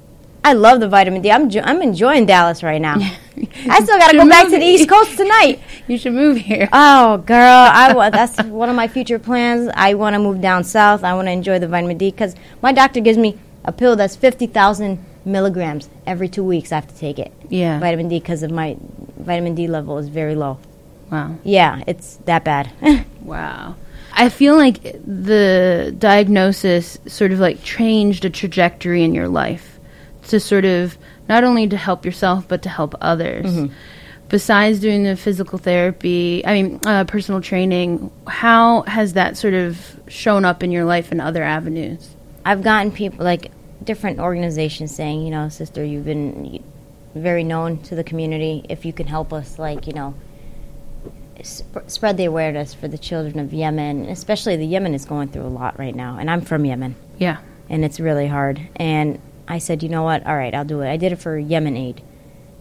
I 0.45 0.53
love 0.53 0.79
the 0.81 0.89
vitamin 0.89 1.21
D. 1.21 1.31
I'm, 1.31 1.49
jo- 1.49 1.61
I'm 1.63 1.81
enjoying 1.81 2.25
Dallas 2.25 2.63
right 2.63 2.81
now. 2.81 2.95
I 2.99 3.81
still 3.83 3.97
got 3.97 4.11
to 4.11 4.17
go 4.17 4.27
back 4.27 4.45
to 4.45 4.57
the 4.59 4.65
East 4.65 4.89
Coast 4.89 5.17
tonight. 5.17 5.61
you 5.87 5.97
should 5.97 6.13
move 6.13 6.37
here. 6.37 6.67
Oh, 6.73 7.17
girl, 7.19 7.37
I 7.71 7.93
wa- 7.93 8.09
that's 8.09 8.41
one 8.43 8.69
of 8.69 8.75
my 8.75 8.87
future 8.87 9.19
plans. 9.19 9.69
I 9.73 9.93
want 9.93 10.15
to 10.15 10.19
move 10.19 10.41
down 10.41 10.63
south. 10.65 11.03
I 11.03 11.13
want 11.13 11.27
to 11.27 11.31
enjoy 11.31 11.59
the 11.59 11.67
vitamin 11.67 11.97
D 11.97 12.11
because 12.11 12.35
my 12.61 12.73
doctor 12.73 12.99
gives 12.99 13.17
me 13.17 13.39
a 13.63 13.71
pill 13.71 13.95
that's 13.95 14.15
fifty 14.17 14.45
thousand 14.47 15.03
milligrams 15.23 15.89
every 16.05 16.27
two 16.27 16.43
weeks. 16.43 16.71
I 16.73 16.75
have 16.75 16.87
to 16.87 16.95
take 16.95 17.19
it. 17.19 17.31
Yeah. 17.49 17.79
Vitamin 17.79 18.09
D 18.09 18.19
because 18.19 18.43
of 18.43 18.51
my 18.51 18.75
vitamin 19.17 19.55
D 19.55 19.67
level 19.67 19.97
is 19.97 20.09
very 20.09 20.35
low. 20.35 20.59
Wow. 21.09 21.37
Yeah, 21.43 21.83
it's 21.87 22.17
that 22.25 22.43
bad. 22.43 22.71
Wow. 23.23 23.77
I 24.11 24.27
feel 24.27 24.57
like 24.57 24.83
the 24.83 25.95
diagnosis 25.97 26.97
sort 27.07 27.31
of 27.31 27.39
like 27.39 27.63
changed 27.63 28.25
a 28.25 28.29
trajectory 28.29 29.01
in 29.01 29.13
your 29.13 29.29
life 29.29 29.72
to 30.29 30.39
sort 30.39 30.65
of 30.65 30.97
not 31.29 31.43
only 31.43 31.67
to 31.67 31.77
help 31.77 32.05
yourself 32.05 32.47
but 32.47 32.61
to 32.63 32.69
help 32.69 32.95
others. 33.01 33.69
besides 34.29 34.79
doing 34.79 35.03
the 35.03 35.15
physical 35.15 35.59
therapy, 35.59 36.43
I 36.45 36.53
mean, 36.53 36.79
uh, 36.87 37.03
personal 37.03 37.39
training, 37.39 38.09
how 38.27 38.81
has 38.83 39.13
that 39.13 39.37
sort 39.37 39.53
of 39.53 39.99
shown 40.07 40.43
up 40.43 40.63
in 40.63 40.71
your 40.71 40.85
life 40.85 41.11
in 41.11 41.19
other 41.19 41.43
avenues? 41.43 42.15
I've 42.45 42.63
gotten 42.63 42.91
people 42.91 43.23
like 43.23 43.51
different 43.83 44.19
organizations 44.19 44.93
saying, 44.95 45.23
you 45.23 45.29
know, 45.31 45.49
sister, 45.49 45.83
you've 45.83 46.05
been 46.05 46.63
very 47.13 47.43
known 47.43 47.77
to 47.83 47.95
the 47.95 48.03
community. 48.03 48.65
If 48.69 48.85
you 48.85 48.93
can 48.93 49.05
help 49.07 49.31
us, 49.33 49.59
like, 49.59 49.85
you 49.85 49.93
know, 49.93 50.15
sp- 51.45 51.85
spread 51.87 52.17
the 52.17 52.25
awareness 52.25 52.73
for 52.73 52.87
the 52.87 52.97
children 52.97 53.39
of 53.39 53.53
Yemen, 53.53 54.05
especially 54.05 54.55
the 54.55 54.65
Yemen 54.65 54.93
is 54.93 55.05
going 55.05 55.27
through 55.29 55.43
a 55.45 55.53
lot 55.53 55.77
right 55.77 55.95
now. 55.95 56.17
And 56.19 56.29
I'm 56.31 56.41
from 56.41 56.65
Yemen, 56.65 56.95
Yeah. 57.19 57.37
and 57.69 57.85
it's 57.85 57.99
really 57.99 58.27
hard. 58.27 58.61
And 58.77 59.19
I 59.47 59.57
said, 59.59 59.83
you 59.83 59.89
know 59.89 60.03
what? 60.03 60.25
All 60.25 60.35
right, 60.35 60.53
I'll 60.53 60.65
do 60.65 60.81
it. 60.81 60.89
I 60.89 60.97
did 60.97 61.11
it 61.11 61.17
for 61.17 61.37
Yemen 61.37 61.75
Aid, 61.77 62.01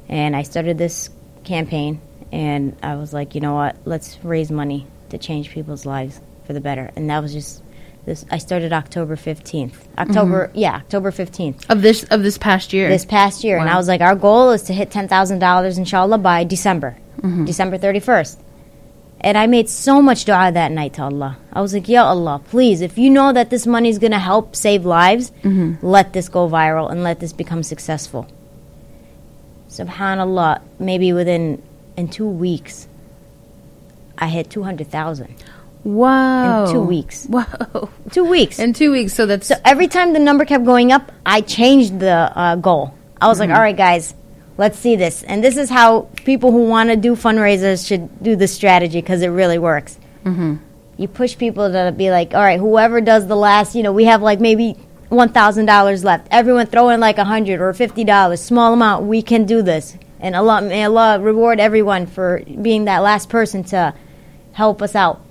and 0.08 0.34
I 0.36 0.42
started 0.42 0.78
this 0.78 1.10
campaign. 1.44 2.00
And 2.32 2.76
I 2.82 2.96
was 2.96 3.12
like, 3.12 3.34
you 3.34 3.40
know 3.42 3.54
what? 3.54 3.76
Let's 3.84 4.18
raise 4.24 4.50
money 4.50 4.86
to 5.10 5.18
change 5.18 5.50
people's 5.50 5.84
lives 5.84 6.20
for 6.46 6.54
the 6.54 6.60
better. 6.62 6.90
And 6.96 7.10
that 7.10 7.20
was 7.22 7.32
just 7.34 7.62
this. 8.06 8.24
I 8.30 8.38
started 8.38 8.72
October 8.72 9.16
15th. 9.16 9.74
October, 9.98 10.50
yeah, 10.54 10.76
October 10.76 11.10
15th 11.12 11.68
Of 11.68 11.82
this 11.82 12.04
of 12.04 12.22
this 12.22 12.38
past 12.38 12.72
year. 12.72 12.88
this 12.88 13.04
past 13.04 13.44
year. 13.44 13.58
And 13.58 13.68
I 13.68 13.76
was 13.76 13.86
like, 13.86 14.00
our 14.00 14.16
goal 14.16 14.50
is 14.52 14.62
to 14.62 14.72
hit 14.72 14.88
$10,000 14.90 15.78
inshallah 15.78 16.18
by 16.18 16.44
December, 16.44 16.96
Mm-hmm. 17.20 17.44
December 17.44 17.76
31st. 17.78 18.38
And 19.24 19.38
I 19.38 19.46
made 19.46 19.68
so 19.70 20.02
much 20.02 20.24
dua 20.24 20.50
that 20.52 20.72
night 20.72 20.94
to 20.94 21.02
Allah. 21.02 21.36
I 21.52 21.60
was 21.60 21.72
like, 21.74 21.88
Ya 21.88 22.04
Allah, 22.04 22.40
please, 22.50 22.80
if 22.80 22.98
you 22.98 23.08
know 23.08 23.32
that 23.32 23.50
this 23.50 23.66
money 23.66 23.88
is 23.88 23.98
going 23.98 24.10
to 24.12 24.18
help 24.18 24.56
save 24.56 24.84
lives, 24.84 25.30
Mm-hmm. 25.44 25.86
let 25.86 26.12
this 26.12 26.28
go 26.28 26.48
viral 26.48 26.90
and 26.90 27.02
let 27.04 27.20
this 27.20 27.32
become 27.32 27.62
successful. 27.62 28.26
Subhanallah, 29.68 30.60
maybe 30.78 31.12
within 31.12 31.62
in 31.96 32.08
two 32.08 32.28
weeks, 32.28 32.88
I 34.18 34.28
hit 34.28 34.50
200,000. 34.50 35.34
Whoa. 35.84 36.64
in 36.66 36.72
two 36.72 36.80
weeks. 36.82 37.26
Whoa. 37.30 37.88
Two 38.10 38.24
weeks. 38.24 38.58
In 38.58 38.72
two 38.72 38.92
weeks, 38.92 39.14
so 39.14 39.26
that's 39.26 39.46
So 39.48 39.54
every 39.64 39.88
time 39.88 40.12
the 40.12 40.18
number 40.20 40.44
kept 40.44 40.64
going 40.64 40.92
up, 40.92 41.10
I 41.26 41.40
changed 41.40 41.98
the 42.00 42.30
uh, 42.36 42.56
goal. 42.56 42.94
I 43.20 43.28
was 43.28 43.38
like, 43.40 43.50
all 43.50 43.60
right, 43.60 43.76
guys, 43.76 44.14
let's 44.58 44.78
see 44.78 44.96
this. 44.96 45.22
And 45.22 45.42
this 45.42 45.56
is 45.56 45.70
how 45.70 46.08
people 46.24 46.52
who 46.52 46.66
want 46.66 46.90
to 46.90 46.96
do 46.96 47.14
fundraisers 47.14 47.86
should 47.86 48.22
do 48.22 48.36
the 48.36 48.48
strategy 48.48 49.00
because 49.00 49.22
it 49.22 49.28
really 49.28 49.58
works. 49.58 49.98
Mm-hmm. 50.24 50.56
You 50.98 51.08
push 51.08 51.36
people 51.36 51.72
to 51.72 51.92
be 51.96 52.10
like, 52.10 52.34
all 52.34 52.42
right, 52.42 52.60
whoever 52.60 53.00
does 53.00 53.26
the 53.26 53.36
last, 53.36 53.74
you 53.74 53.82
know, 53.82 53.92
we 53.92 54.04
have 54.04 54.22
like 54.22 54.40
maybe 54.40 54.76
$1,000 55.10 56.04
left. 56.04 56.28
Everyone 56.30 56.66
throw 56.66 56.90
in 56.90 57.00
like 57.00 57.16
a 57.16 57.22
100 57.22 57.60
or 57.60 57.72
$50, 57.72 58.38
small 58.38 58.74
amount. 58.74 59.06
We 59.06 59.22
can 59.22 59.44
do 59.46 59.62
this. 59.62 59.96
And 60.20 60.36
Allah, 60.36 60.62
may 60.62 60.84
Allah 60.84 61.18
reward 61.18 61.58
everyone 61.58 62.06
for 62.06 62.42
being 62.60 62.84
that 62.84 62.98
last 62.98 63.28
person 63.28 63.64
to 63.64 63.94
help 64.52 64.82
us 64.82 64.94
out. 64.94 65.21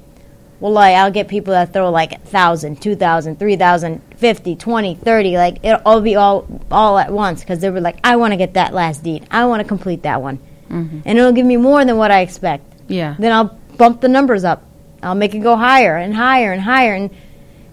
Wallahi, 0.61 0.93
I'll 0.93 1.11
get 1.11 1.27
people 1.27 1.51
that 1.53 1.73
throw 1.73 1.89
like 1.89 2.11
1,000, 2.11 2.81
2,000, 2.81 3.37
3,000, 3.39 4.01
50, 4.15 4.55
20, 4.55 4.95
30. 4.95 5.37
Like, 5.37 5.57
it'll 5.63 5.81
all 5.85 6.01
be 6.01 6.15
all, 6.15 6.47
all 6.71 6.97
at 6.99 7.11
once 7.11 7.41
because 7.41 7.59
they 7.59 7.69
were 7.69 7.81
like, 7.81 7.97
I 8.03 8.15
want 8.15 8.31
to 8.31 8.37
get 8.37 8.53
that 8.53 8.73
last 8.73 9.03
deed. 9.03 9.27
I 9.31 9.45
want 9.47 9.61
to 9.61 9.67
complete 9.67 10.03
that 10.03 10.21
one. 10.21 10.37
Mm-hmm. 10.69 10.99
And 11.03 11.17
it'll 11.17 11.33
give 11.33 11.45
me 11.45 11.57
more 11.57 11.83
than 11.83 11.97
what 11.97 12.11
I 12.11 12.21
expect. 12.21 12.63
yeah. 12.87 13.15
Then 13.19 13.33
I'll 13.33 13.59
bump 13.75 14.01
the 14.01 14.07
numbers 14.07 14.43
up. 14.43 14.63
I'll 15.03 15.15
make 15.15 15.33
it 15.33 15.39
go 15.39 15.55
higher 15.57 15.97
and 15.97 16.15
higher 16.15 16.53
and 16.53 16.61
higher. 16.61 16.93
And 16.93 17.09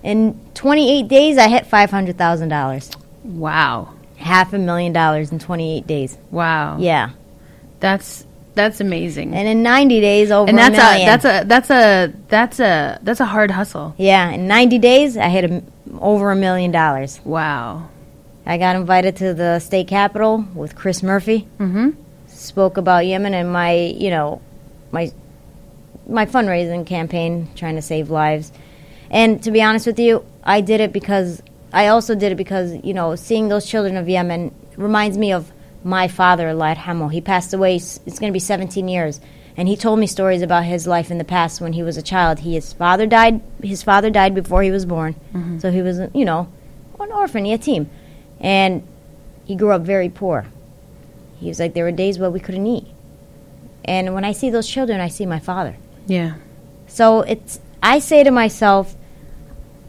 in 0.03 0.41
28 0.55 1.07
days, 1.09 1.37
I 1.37 1.49
hit 1.49 1.67
$500,000. 1.67 2.97
Wow. 3.25 3.95
Half 4.17 4.55
a 4.55 4.59
million 4.59 4.93
dollars 4.95 5.31
in 5.31 5.39
28 5.39 5.87
days. 5.87 6.17
Wow. 6.31 6.79
Yeah. 6.79 7.11
That's 7.81 8.27
that's 8.59 8.81
amazing. 8.81 9.35
And 9.35 9.47
in 9.47 9.63
90 9.63 10.01
days, 10.01 10.31
over 10.33 10.49
and 10.49 10.59
that's 10.59 10.77
a 10.77 10.83
million. 10.83 11.03
a 11.03 11.07
that's 11.07 11.25
a 11.25 11.45
that's 11.47 11.71
a 11.71 12.15
that's 12.29 12.61
a 12.61 12.99
that's 13.03 13.21
a 13.21 13.25
hard 13.25 13.53
hustle. 13.53 13.95
yeah, 13.97 14.31
in 14.31 14.49
90 14.49 14.79
days, 14.81 15.17
I 15.17 15.29
hit 15.29 15.45
a 15.51 15.63
over 16.01 16.33
a 16.33 16.37
million 16.37 16.73
dollars. 16.73 17.21
Wow. 17.25 17.89
I 18.45 18.59
got 18.59 18.77
invited 18.77 19.17
to 19.17 19.33
the 19.33 19.61
state 19.61 19.87
capitol 19.89 20.45
with 20.55 20.75
Chris 20.75 21.03
Murphy. 21.03 21.47
Mm-hmm. 21.59 21.91
Spoke 22.27 22.79
about 22.79 23.07
Yemen 23.07 23.33
and 23.33 23.53
my, 23.53 23.75
you 23.75 24.11
know, 24.11 24.41
my 24.91 25.13
my 26.09 26.27
fundraising 26.27 26.85
campaign 26.85 27.49
trying 27.55 27.77
to 27.77 27.83
save 27.83 28.11
lives. 28.11 28.51
And 29.11 29.41
to 29.45 29.51
be 29.51 29.63
honest 29.63 29.87
with 29.87 29.99
you, 29.99 30.25
I 30.43 30.63
did 30.63 30.81
it 30.81 30.93
because 30.93 31.43
I 31.73 31.89
also 31.89 32.15
did 32.15 32.33
it 32.33 32.37
because, 32.37 32.75
you 32.83 32.95
know, 32.95 33.15
seeing 33.15 33.49
those 33.49 33.67
children 33.67 33.97
of 33.97 34.09
Yemen 34.09 34.53
reminds 34.77 35.17
me 35.17 35.33
of 35.33 35.53
my 35.85 36.09
father, 36.09 36.49
Allah 36.49 36.75
yarhamu. 36.75 37.13
He 37.13 37.21
passed 37.21 37.55
away, 37.55 37.77
it's 37.77 38.19
going 38.19 38.31
to 38.31 38.33
be 38.33 38.41
17 38.41 38.89
years. 38.89 39.21
And 39.57 39.67
he 39.67 39.77
told 39.77 39.99
me 39.99 40.07
stories 40.07 40.43
about 40.43 40.65
his 40.65 40.87
life 40.87 41.11
in 41.11 41.19
the 41.19 41.25
past 41.25 41.61
when 41.61 41.73
he 41.73 41.83
was 41.83 41.97
a 41.97 42.03
child. 42.03 42.41
He, 42.41 42.55
his 42.55 42.73
father 42.73 43.07
died. 43.07 43.41
His 43.61 43.83
father 43.83 44.09
died 44.09 44.33
before 44.33 44.63
he 44.63 44.71
was 44.71 44.87
born, 44.87 45.17
mm-hmm. 45.35 45.59
so 45.59 45.73
he 45.73 45.83
was, 45.83 45.99
you 46.15 46.25
know, 46.25 46.47
an 47.01 47.11
orphan, 47.11 47.45
a 47.47 47.59
team, 47.59 47.91
and 48.39 48.87
he 49.45 49.57
grew 49.57 49.73
up 49.73 49.83
very 49.83 50.09
poor. 50.09 50.47
He 51.41 51.49
was 51.49 51.59
like, 51.59 51.75
there 51.75 51.83
were 51.83 51.91
days 51.91 52.21
where 52.21 52.31
we 52.31 52.39
couldn't 52.39 52.69
eat, 52.69 52.87
and 53.85 54.15
when 54.15 54.25
I 54.25 54.31
see 54.31 54.49
those 54.49 54.69
children, 54.69 55.01
I 55.01 55.09
see 55.09 55.27
my 55.27 55.41
father. 55.41 55.77
Yeah. 56.07 56.35
So 56.87 57.23
it's 57.23 57.59
I 57.83 57.99
say 57.99 58.23
to 58.23 58.31
myself, 58.31 58.97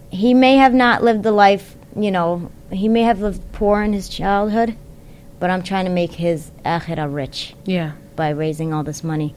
he 0.09 0.33
may 0.33 0.55
have 0.57 0.73
not 0.73 1.03
lived 1.03 1.21
the 1.21 1.31
life, 1.31 1.75
you 1.95 2.09
know, 2.09 2.51
he 2.71 2.87
may 2.87 3.03
have 3.03 3.21
lived 3.21 3.41
poor 3.51 3.83
in 3.83 3.93
his 3.93 4.09
childhood, 4.09 4.75
but 5.39 5.49
I'm 5.49 5.63
trying 5.63 5.85
to 5.85 5.91
make 5.91 6.11
his 6.13 6.51
akhirah 6.65 7.13
rich 7.13 7.53
Yeah. 7.65 7.91
by 8.15 8.29
raising 8.29 8.73
all 8.73 8.83
this 8.83 9.03
money. 9.03 9.35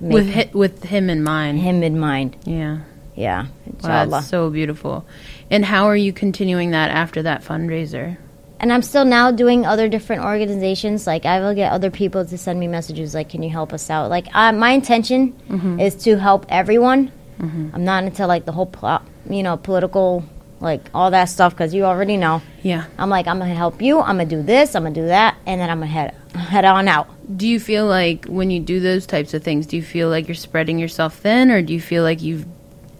With 0.00 0.32
hi, 0.32 0.50
with 0.54 0.84
him 0.84 1.10
in 1.10 1.22
mind. 1.22 1.58
him 1.60 1.82
in 1.82 1.98
mind. 1.98 2.36
Yeah. 2.44 2.78
Yeah, 3.16 3.46
Wow, 3.82 4.06
that's 4.06 4.28
so 4.28 4.48
beautiful. 4.48 5.04
And 5.50 5.62
how 5.64 5.86
are 5.86 5.96
you 5.96 6.12
continuing 6.12 6.70
that 6.70 6.90
after 6.90 7.22
that 7.22 7.42
fundraiser? 7.44 8.16
and 8.62 8.70
I'm 8.72 8.82
still 8.82 9.06
now 9.06 9.30
doing 9.30 9.64
other 9.64 9.88
different 9.88 10.22
organizations. 10.22 11.06
Like 11.06 11.24
I 11.26 11.40
will 11.40 11.54
get 11.54 11.72
other 11.72 11.90
people 11.90 12.24
to 12.26 12.36
send 12.38 12.60
me 12.60 12.68
messages 12.68 13.14
like, 13.14 13.28
"Can 13.30 13.42
you 13.42 13.48
help 13.50 13.72
us 13.72 13.88
out?" 13.90 14.10
Like 14.10 14.26
uh, 14.34 14.52
my 14.52 14.70
intention 14.72 15.32
is 15.80 15.94
to 16.04 16.16
help 16.18 16.44
everyone. 16.50 17.10
I'm 17.40 17.84
not 17.84 18.04
into 18.04 18.26
like 18.26 18.44
the 18.44 18.52
whole, 18.52 18.66
pl- 18.66 19.00
you 19.28 19.42
know, 19.42 19.56
political, 19.56 20.24
like 20.60 20.82
all 20.94 21.10
that 21.10 21.24
stuff 21.26 21.54
because 21.54 21.72
you 21.74 21.84
already 21.84 22.16
know. 22.16 22.42
Yeah. 22.62 22.84
I'm 22.98 23.08
like, 23.10 23.26
I'm 23.26 23.38
gonna 23.38 23.54
help 23.54 23.80
you. 23.80 23.98
I'm 24.00 24.16
gonna 24.18 24.26
do 24.26 24.42
this. 24.42 24.74
I'm 24.74 24.82
gonna 24.82 24.94
do 24.94 25.06
that, 25.06 25.36
and 25.46 25.60
then 25.60 25.70
I'm 25.70 25.78
gonna 25.80 25.90
head 25.90 26.14
head 26.34 26.64
on 26.64 26.86
out. 26.88 27.08
Do 27.36 27.46
you 27.48 27.58
feel 27.58 27.86
like 27.86 28.26
when 28.26 28.50
you 28.50 28.60
do 28.60 28.80
those 28.80 29.06
types 29.06 29.34
of 29.34 29.42
things, 29.42 29.66
do 29.66 29.76
you 29.76 29.82
feel 29.82 30.08
like 30.08 30.28
you're 30.28 30.34
spreading 30.34 30.78
yourself 30.78 31.16
thin, 31.16 31.50
or 31.50 31.62
do 31.62 31.72
you 31.72 31.80
feel 31.80 32.02
like 32.02 32.22
you 32.22 32.44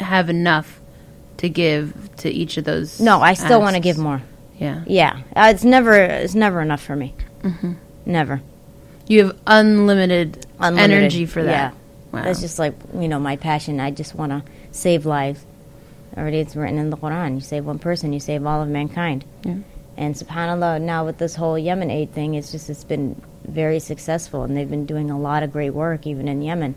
have 0.01 0.31
enough 0.31 0.81
to 1.39 1.49
give 1.49 2.17
to 2.17 2.31
each 2.31 2.57
of 2.57 2.65
those? 2.65 3.01
No, 3.01 3.21
I 3.21 3.35
still 3.35 3.61
want 3.61 3.77
to 3.77 3.81
give 3.81 3.99
more. 3.99 4.23
Yeah. 4.59 4.83
Yeah, 4.87 5.21
uh, 5.37 5.53
it's 5.55 5.65
never 5.65 5.95
it's 5.95 6.35
never 6.35 6.61
enough 6.61 6.83
for 6.83 6.97
me. 6.97 7.15
Mm-hmm. 7.43 7.73
Never. 8.07 8.41
You 9.07 9.27
have 9.27 9.39
unlimited, 9.47 10.47
Unlimited. 10.61 10.97
energy 10.99 11.27
for 11.27 11.43
that. 11.43 11.73
Yeah. 11.75 11.79
Wow. 12.13 12.25
That's 12.25 12.41
just 12.41 12.59
like 12.59 12.75
you 12.95 13.09
know 13.09 13.19
my 13.19 13.37
passion. 13.37 13.81
I 13.81 13.91
just 13.91 14.15
want 14.15 14.33
to 14.33 14.43
save 14.71 15.05
lives. 15.07 15.45
Already, 16.17 16.39
it's 16.39 16.57
written 16.57 16.79
in 16.79 16.91
the 16.91 16.97
Quran. 16.97 17.35
You 17.35 17.41
save 17.41 17.67
one 17.67 17.79
person, 17.79 18.13
you 18.13 18.21
save 18.21 18.45
all 18.45 18.63
of 18.63 18.69
mankind. 18.69 19.25
Yeah. 19.45 19.59
And 19.97 20.15
Subhanallah, 20.15 20.81
now 20.81 21.05
with 21.05 21.19
this 21.19 21.35
whole 21.35 21.59
Yemen 21.59 21.91
aid 21.91 22.13
thing, 22.13 22.35
it's 22.35 22.51
just 22.51 22.71
it's 22.71 22.85
been 22.85 23.21
very 23.45 23.81
successful, 23.81 24.43
and 24.43 24.57
they've 24.57 24.69
been 24.69 24.87
doing 24.87 25.11
a 25.11 25.19
lot 25.19 25.43
of 25.43 25.53
great 25.53 25.71
work 25.71 26.07
even 26.07 26.27
in 26.27 26.43
Yemen. 26.43 26.75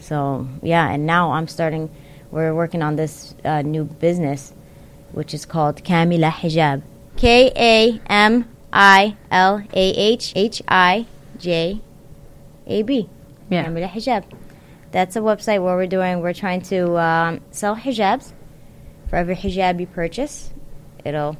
So 0.00 0.46
yeah, 0.62 0.88
and 0.88 1.06
now 1.06 1.32
I'm 1.32 1.48
starting. 1.48 1.90
We're 2.30 2.54
working 2.54 2.82
on 2.82 2.96
this 2.96 3.34
uh, 3.44 3.62
new 3.62 3.84
business, 3.84 4.52
which 5.12 5.34
is 5.34 5.44
called 5.44 5.82
Kamilah 5.84 6.30
Hijab. 6.30 6.82
K 7.16 7.50
A 7.56 8.00
M 8.08 8.48
I 8.72 9.16
L 9.30 9.62
A 9.72 9.90
H 9.90 10.32
H 10.36 10.62
I 10.68 11.06
J 11.38 11.80
A 12.66 12.82
B. 12.82 13.08
Yeah. 13.50 13.64
Kamilah 13.64 13.90
Hijab. 13.90 14.24
That's 14.92 15.16
a 15.16 15.20
website 15.20 15.62
where 15.62 15.76
we're 15.76 15.86
doing. 15.86 16.20
We're 16.20 16.32
trying 16.32 16.62
to 16.62 16.96
um, 16.98 17.40
sell 17.50 17.76
hijabs. 17.76 18.32
For 19.08 19.16
every 19.16 19.36
hijab 19.36 19.80
you 19.80 19.86
purchase, 19.86 20.52
it'll. 21.04 21.36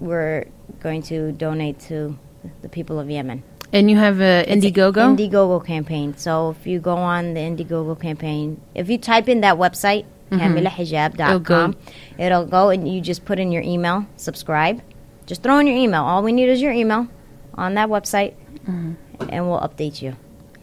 We're 0.00 0.46
going 0.80 1.02
to 1.02 1.30
donate 1.32 1.78
to 1.80 2.18
the 2.60 2.68
people 2.68 2.98
of 2.98 3.08
Yemen. 3.08 3.44
And 3.72 3.90
you 3.90 3.96
have 3.96 4.20
an 4.20 4.46
Indiegogo. 4.46 5.16
Indiegogo 5.16 5.64
campaign. 5.64 6.16
So 6.16 6.50
if 6.50 6.66
you 6.66 6.80
go 6.80 6.96
on 6.96 7.34
the 7.34 7.40
Indiegogo 7.40 7.98
campaign, 8.00 8.60
if 8.74 8.90
you 8.90 8.98
type 8.98 9.28
in 9.28 9.40
that 9.42 9.56
website, 9.56 10.04
KamilahHijab.com, 10.30 11.76
it'll 12.18 12.46
go 12.46 12.70
and 12.70 12.92
you 12.92 13.00
just 13.00 13.24
put 13.24 13.38
in 13.38 13.52
your 13.52 13.62
email, 13.62 14.06
subscribe. 14.16 14.82
Just 15.26 15.42
throw 15.42 15.58
in 15.58 15.66
your 15.66 15.76
email. 15.76 16.02
All 16.02 16.22
we 16.22 16.32
need 16.32 16.48
is 16.48 16.60
your 16.60 16.72
email 16.72 17.06
on 17.54 17.74
that 17.74 17.88
website, 17.88 18.34
and 18.66 19.48
we'll 19.48 19.60
update 19.60 20.02
you 20.02 20.16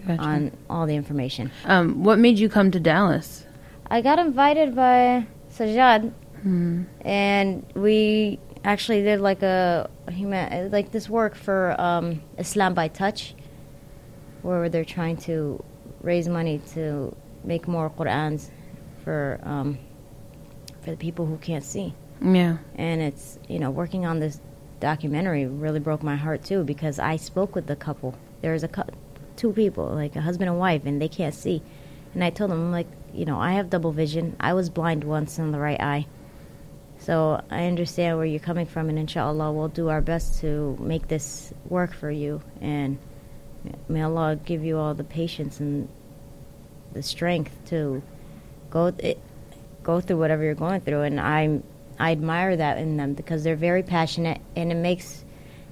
Gotcha. 0.05 0.21
on 0.21 0.51
all 0.69 0.85
the 0.85 0.95
information. 0.95 1.51
Um, 1.65 2.03
what 2.03 2.19
made 2.19 2.39
you 2.39 2.49
come 2.49 2.71
to 2.71 2.79
Dallas? 2.79 3.45
I 3.87 4.01
got 4.01 4.19
invited 4.19 4.75
by 4.75 5.25
Sajad, 5.59 6.11
and 7.01 7.65
we 7.75 8.39
actually 8.63 9.01
did 9.03 9.19
like 9.19 9.41
a 9.43 9.89
human 10.09 10.71
like 10.71 10.91
this 10.91 11.09
work 11.09 11.35
for 11.35 11.79
um, 11.79 12.21
Islam 12.37 12.73
by 12.73 12.87
Touch, 12.87 13.35
where 14.41 14.69
they're 14.69 14.85
trying 14.85 15.17
to 15.17 15.63
raise 16.01 16.27
money 16.29 16.59
to 16.73 17.15
make 17.43 17.67
more 17.67 17.89
Qurans 17.89 18.49
for 19.03 19.39
um, 19.43 19.77
for 20.81 20.91
the 20.91 20.97
people 20.97 21.25
who 21.25 21.37
can't 21.37 21.63
see. 21.63 21.93
Yeah. 22.21 22.57
And 22.75 23.01
it's 23.01 23.39
you 23.47 23.59
know 23.59 23.69
working 23.71 24.05
on 24.05 24.19
this 24.19 24.39
documentary 24.79 25.45
really 25.45 25.79
broke 25.79 26.03
my 26.03 26.15
heart 26.15 26.43
too 26.43 26.63
because 26.63 26.99
I 26.99 27.17
spoke 27.17 27.55
with 27.55 27.67
the 27.67 27.75
couple. 27.75 28.15
There's 28.41 28.63
a 28.63 28.67
cou- 28.67 28.83
two 29.35 29.51
people 29.51 29.87
like 29.89 30.15
a 30.15 30.21
husband 30.21 30.49
and 30.49 30.59
wife 30.59 30.85
and 30.85 31.01
they 31.01 31.07
can't 31.07 31.35
see, 31.35 31.61
and 32.13 32.23
I 32.23 32.29
told 32.29 32.51
them 32.51 32.59
I'm 32.59 32.71
like 32.71 32.87
you 33.13 33.25
know 33.25 33.39
I 33.39 33.53
have 33.53 33.69
double 33.69 33.91
vision. 33.91 34.35
I 34.39 34.53
was 34.53 34.69
blind 34.69 35.03
once 35.03 35.39
in 35.39 35.51
the 35.51 35.59
right 35.59 35.79
eye. 35.79 36.05
So 36.99 37.41
I 37.49 37.65
understand 37.65 38.17
where 38.17 38.25
you're 38.25 38.41
coming 38.41 38.65
from, 38.65 38.89
and 38.89 38.99
inshallah, 38.99 39.53
we'll 39.53 39.69
do 39.69 39.87
our 39.87 40.01
best 40.01 40.41
to 40.41 40.77
make 40.81 41.07
this 41.07 41.53
work 41.69 41.93
for 41.93 42.11
you. 42.11 42.41
And 42.59 42.97
may 43.87 44.01
Allah 44.01 44.35
give 44.35 44.65
you 44.65 44.77
all 44.77 44.93
the 44.93 45.05
patience 45.05 45.59
and 45.61 45.87
the 46.91 47.01
strength 47.01 47.53
to 47.67 48.01
go 48.69 48.91
th- 48.91 49.17
go 49.81 50.01
through 50.01 50.17
whatever 50.17 50.43
you're 50.43 50.55
going 50.55 50.81
through. 50.81 51.03
And 51.03 51.19
I'm 51.19 51.63
I 51.97 52.11
admire 52.11 52.55
that 52.57 52.77
in 52.77 52.97
them 52.97 53.13
because 53.13 53.43
they're 53.43 53.55
very 53.55 53.83
passionate, 53.83 54.41
and 54.55 54.71
it 54.71 54.75
makes 54.75 55.23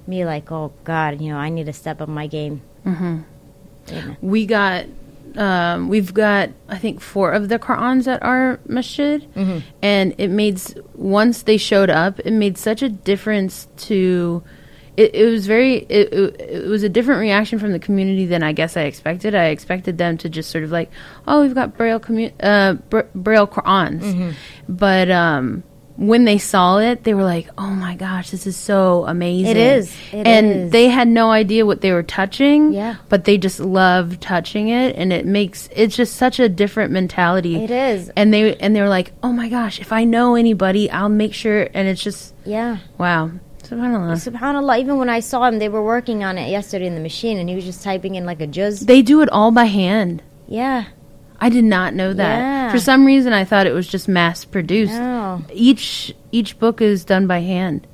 me 0.06 0.24
like, 0.24 0.50
oh 0.50 0.72
God, 0.84 1.20
you 1.20 1.30
know, 1.30 1.38
I 1.38 1.50
need 1.50 1.66
to 1.66 1.72
step 1.72 2.00
up 2.00 2.08
my 2.08 2.26
game. 2.26 2.62
Mm-hmm. 2.86 4.12
we 4.22 4.46
got 4.46 4.86
um, 5.38 5.88
we've 5.88 6.12
got 6.12 6.50
I 6.68 6.76
think 6.78 7.00
four 7.00 7.32
of 7.32 7.48
the 7.48 7.58
Qurans 7.58 8.06
at 8.06 8.22
our 8.22 8.58
masjid, 8.66 9.26
and 9.82 10.14
it 10.18 10.28
made 10.28 10.60
once 10.94 11.42
they 11.44 11.56
showed 11.56 11.90
up, 11.90 12.18
it 12.20 12.32
made 12.32 12.58
such 12.58 12.82
a 12.82 12.88
difference 12.88 13.68
to. 13.88 14.42
It, 14.96 15.14
it 15.14 15.24
was 15.30 15.46
very. 15.46 15.76
It, 15.88 16.12
it, 16.12 16.40
it 16.40 16.66
was 16.68 16.82
a 16.82 16.88
different 16.88 17.20
reaction 17.20 17.60
from 17.60 17.70
the 17.70 17.78
community 17.78 18.26
than 18.26 18.42
I 18.42 18.50
guess 18.52 18.76
I 18.76 18.82
expected. 18.82 19.32
I 19.34 19.44
expected 19.54 19.96
them 19.96 20.18
to 20.18 20.28
just 20.28 20.50
sort 20.50 20.64
of 20.64 20.72
like, 20.72 20.90
oh, 21.28 21.42
we've 21.42 21.54
got 21.54 21.76
braille 21.76 22.00
commu- 22.00 22.32
uh, 22.42 22.72
br- 22.90 23.06
braille 23.14 23.46
Qurans, 23.46 24.34
but 24.68 25.08
um, 25.08 25.62
when 25.98 26.24
they 26.24 26.38
saw 26.38 26.78
it, 26.78 27.02
they 27.02 27.12
were 27.12 27.24
like, 27.24 27.48
oh 27.58 27.70
my 27.70 27.96
gosh, 27.96 28.30
this 28.30 28.46
is 28.46 28.56
so 28.56 29.04
amazing. 29.06 29.50
It 29.50 29.56
is. 29.56 29.92
It 30.12 30.26
and 30.28 30.46
is. 30.46 30.70
they 30.70 30.88
had 30.88 31.08
no 31.08 31.32
idea 31.32 31.66
what 31.66 31.80
they 31.80 31.90
were 31.90 32.04
touching 32.04 32.72
Yeah. 32.72 32.96
but 33.08 33.24
they 33.24 33.36
just 33.36 33.58
love 33.58 34.20
touching 34.20 34.68
it 34.68 34.94
and 34.94 35.12
it 35.12 35.26
makes 35.26 35.68
it's 35.74 35.96
just 35.96 36.14
such 36.14 36.38
a 36.38 36.48
different 36.48 36.92
mentality 36.92 37.56
It 37.64 37.70
is. 37.72 38.10
and 38.16 38.32
they 38.32 38.54
and 38.56 38.76
they 38.76 38.80
were 38.80 38.88
like 38.88 39.10
oh 39.24 39.32
my 39.32 39.48
gosh 39.48 39.80
if 39.80 39.92
i 39.92 40.04
know 40.04 40.36
anybody 40.36 40.88
i'll 40.90 41.08
make 41.08 41.34
sure 41.34 41.68
and 41.74 41.88
it's 41.88 42.02
just 42.02 42.32
Yeah. 42.44 42.78
wow 42.96 43.30
subhanallah 43.64 44.14
Subhanallah, 44.16 44.78
even 44.80 44.96
when 44.98 45.10
I 45.10 45.20
saw 45.20 45.44
him, 45.46 45.58
they 45.58 45.68
were 45.68 45.82
working 45.82 46.24
on 46.24 46.38
it 46.38 46.48
yesterday 46.48 46.86
in 46.86 46.94
the 46.94 47.02
machine, 47.02 47.36
and 47.38 47.48
he 47.50 47.54
was 47.54 47.64
just 47.66 47.82
typing 47.82 48.14
in 48.14 48.24
like 48.24 48.40
a 48.40 48.46
juz. 48.46 48.80
they 48.80 49.02
do 49.02 49.20
it 49.20 49.28
all 49.30 49.50
by 49.50 49.64
hand 49.66 50.22
Yeah. 50.46 50.84
i 51.40 51.48
did 51.50 51.64
not 51.64 51.92
know 51.94 52.12
that 52.14 52.38
Yeah. 52.38 52.70
for 52.72 52.78
some 52.78 53.04
reason 53.04 53.32
i 53.32 53.44
thought 53.44 53.66
it 53.66 53.72
was 53.80 53.86
just 53.86 54.06
mass 54.08 54.44
produced 54.44 54.94
No. 54.94 55.17
Each 55.52 56.14
each 56.32 56.58
book 56.58 56.80
is 56.80 57.04
done 57.04 57.26
by 57.26 57.40
hand 57.40 57.86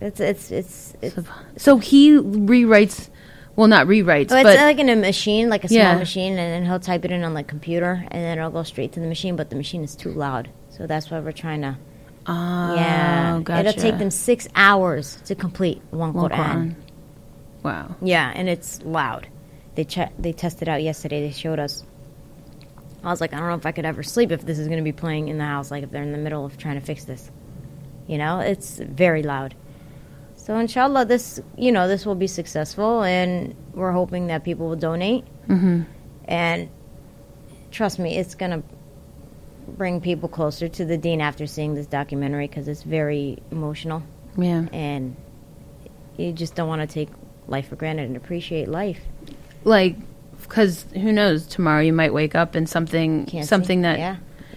It's 0.00 0.20
it's 0.20 0.50
it's 0.50 0.94
it's, 1.02 1.16
so 1.56 1.78
he 1.78 2.12
rewrites 2.12 3.08
well 3.56 3.68
not 3.68 3.86
rewrites 3.86 4.30
oh, 4.32 4.36
it's 4.36 4.44
but 4.44 4.56
like 4.58 4.78
in 4.78 4.88
a 4.88 4.96
machine, 4.96 5.48
like 5.48 5.64
a 5.64 5.68
small 5.68 5.78
Yeah. 5.78 5.98
machine, 5.98 6.32
and 6.32 6.48
then 6.52 6.64
he'll 6.68 6.80
type 6.80 7.04
it 7.04 7.12
in 7.12 7.22
on 7.24 7.34
the 7.34 7.44
computer, 7.44 7.92
and 8.10 8.18
then 8.24 8.36
it'll 8.38 8.50
go 8.50 8.64
straight 8.64 8.92
to 8.94 9.00
the 9.00 9.06
machine. 9.06 9.36
But 9.36 9.48
the 9.50 9.56
machine 9.56 9.82
is 9.84 9.94
too 9.94 10.10
loud, 10.12 10.50
so 10.70 10.86
that's 10.86 11.06
why 11.10 11.20
we're 11.20 11.32
trying 11.46 11.62
to. 11.62 11.76
oh, 12.26 12.74
yeah, 12.74 13.40
gotcha. 13.44 13.68
it'll 13.68 13.80
take 13.80 13.98
them 13.98 14.10
six 14.10 14.48
hours 14.56 15.16
to 15.26 15.34
complete 15.36 15.80
one 15.90 16.12
One 16.12 16.30
Quran. 16.30 16.36
Quran. 16.38 16.74
wow 17.62 17.94
Yeah, 18.02 18.32
and 18.34 18.48
it's 18.48 18.82
loud. 18.82 19.28
They 19.76 19.84
che- 19.84 20.12
they 20.18 20.32
tested 20.32 20.68
out 20.68 20.82
yesterday. 20.82 21.20
They 21.26 21.32
showed 21.32 21.60
us. 21.60 21.84
I 23.04 23.10
was 23.10 23.20
like, 23.20 23.32
I 23.34 23.38
don't 23.38 23.48
know 23.48 23.54
if 23.54 23.66
I 23.66 23.72
could 23.72 23.84
ever 23.84 24.02
sleep 24.02 24.32
if 24.32 24.44
this 24.46 24.58
is 24.58 24.66
going 24.66 24.78
to 24.78 24.84
be 24.84 24.92
playing 24.92 25.28
in 25.28 25.38
the 25.38 25.44
house. 25.44 25.70
Like 25.70 25.84
if 25.84 25.90
they're 25.90 26.02
in 26.02 26.12
the 26.12 26.18
middle 26.18 26.44
of 26.44 26.56
trying 26.56 26.80
to 26.80 26.84
fix 26.84 27.04
this, 27.04 27.30
you 28.06 28.18
know, 28.18 28.40
it's 28.40 28.78
very 28.78 29.22
loud. 29.22 29.54
So 30.36 30.56
inshallah, 30.58 31.06
this 31.06 31.40
you 31.56 31.72
know 31.72 31.88
this 31.88 32.04
will 32.04 32.14
be 32.14 32.26
successful, 32.26 33.02
and 33.02 33.54
we're 33.72 33.92
hoping 33.92 34.26
that 34.26 34.44
people 34.44 34.68
will 34.68 34.76
donate. 34.76 35.24
Mm-hmm. 35.48 35.82
And 36.26 36.68
trust 37.70 37.98
me, 37.98 38.16
it's 38.16 38.34
going 38.34 38.50
to 38.50 38.62
bring 39.66 40.00
people 40.00 40.28
closer 40.28 40.68
to 40.68 40.84
the 40.84 40.96
deen 40.96 41.20
after 41.20 41.46
seeing 41.46 41.74
this 41.74 41.86
documentary 41.86 42.46
because 42.46 42.68
it's 42.68 42.82
very 42.82 43.38
emotional 43.50 44.02
yeah 44.36 44.66
and 44.72 45.16
you 46.16 46.32
just 46.32 46.54
don't 46.54 46.68
want 46.68 46.80
to 46.80 46.86
take 46.86 47.08
life 47.46 47.68
for 47.68 47.76
granted 47.76 48.06
and 48.06 48.16
appreciate 48.16 48.68
life. 48.68 49.00
like 49.64 49.96
because 50.48 50.84
who 50.92 51.12
knows 51.12 51.46
tomorrow 51.46 51.80
you 51.80 51.92
might 51.92 52.12
wake 52.12 52.34
up 52.34 52.54
and 52.54 52.68
something 52.68 53.26
Can't 53.26 53.44
see. 53.44 53.48
something 53.48 53.82
that 53.82 53.98
yeah, 53.98 54.16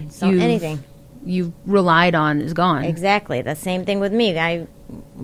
so 0.10 0.28
anything 0.28 0.84
you 1.26 1.54
relied 1.66 2.16
on 2.16 2.42
is 2.42 2.54
gone 2.54 2.84
exactly 2.86 3.42
the 3.42 3.56
same 3.56 3.86
thing 3.86 4.00
with 4.00 4.14
me. 4.14 4.38
I 4.38 4.68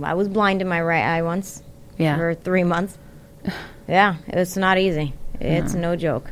I 0.01 0.13
was 0.13 0.27
blind 0.27 0.61
in 0.61 0.67
my 0.67 0.81
right 0.81 1.03
eye 1.03 1.21
once 1.21 1.63
yeah 1.97 2.17
for 2.17 2.33
three 2.35 2.63
months. 2.63 2.97
Yeah, 3.85 4.15
it's 4.27 4.55
not 4.55 4.77
easy. 4.77 5.13
It's 5.41 5.73
uh-huh. 5.73 5.81
no 5.81 5.95
joke. 5.97 6.31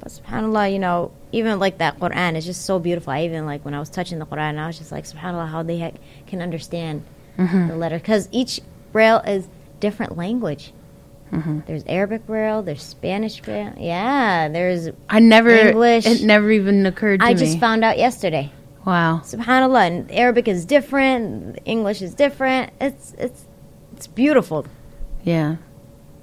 But 0.00 0.10
subhanallah, 0.10 0.72
you 0.72 0.80
know, 0.80 1.12
even 1.30 1.60
like 1.60 1.78
that 1.78 2.00
Quran 2.00 2.36
is 2.36 2.44
just 2.44 2.64
so 2.64 2.80
beautiful. 2.80 3.12
I 3.12 3.22
even 3.22 3.46
like 3.46 3.64
when 3.64 3.72
I 3.72 3.78
was 3.78 3.88
touching 3.88 4.18
the 4.18 4.26
Quran, 4.26 4.58
I 4.58 4.66
was 4.66 4.78
just 4.78 4.90
like, 4.90 5.04
subhanallah, 5.04 5.48
how 5.48 5.62
they 5.62 5.78
ha- 5.78 5.98
can 6.26 6.42
understand 6.42 7.04
mm-hmm. 7.38 7.68
the 7.68 7.76
letter 7.76 7.98
because 7.98 8.28
each 8.32 8.60
braille 8.90 9.20
is 9.20 9.46
different 9.78 10.16
language. 10.16 10.72
Mm-hmm. 11.32 11.60
There's 11.66 11.82
Arabic 11.86 12.26
braille, 12.26 12.62
there's 12.62 12.82
Spanish 12.82 13.40
braille. 13.40 13.72
Yeah, 13.78 14.48
there's. 14.48 14.90
i 15.08 15.18
never 15.18 15.50
English. 15.50 16.04
it 16.06 16.22
never 16.22 16.50
even 16.50 16.84
occurred 16.86 17.20
to 17.20 17.24
I 17.26 17.28
me 17.30 17.34
I 17.34 17.38
just 17.38 17.58
found 17.58 17.82
out 17.84 17.96
yesterday. 17.98 18.52
wow 18.84 19.20
Subhanallah, 19.24 19.86
and 19.86 20.10
Arabic 20.12 20.46
is 20.48 20.64
different, 20.66 21.58
English 21.64 22.02
is 22.02 22.14
different. 22.14 22.70
It's 22.80 23.14
it's 23.18 23.46
it's 23.96 24.06
beautiful. 24.06 24.66
yeah 25.24 25.56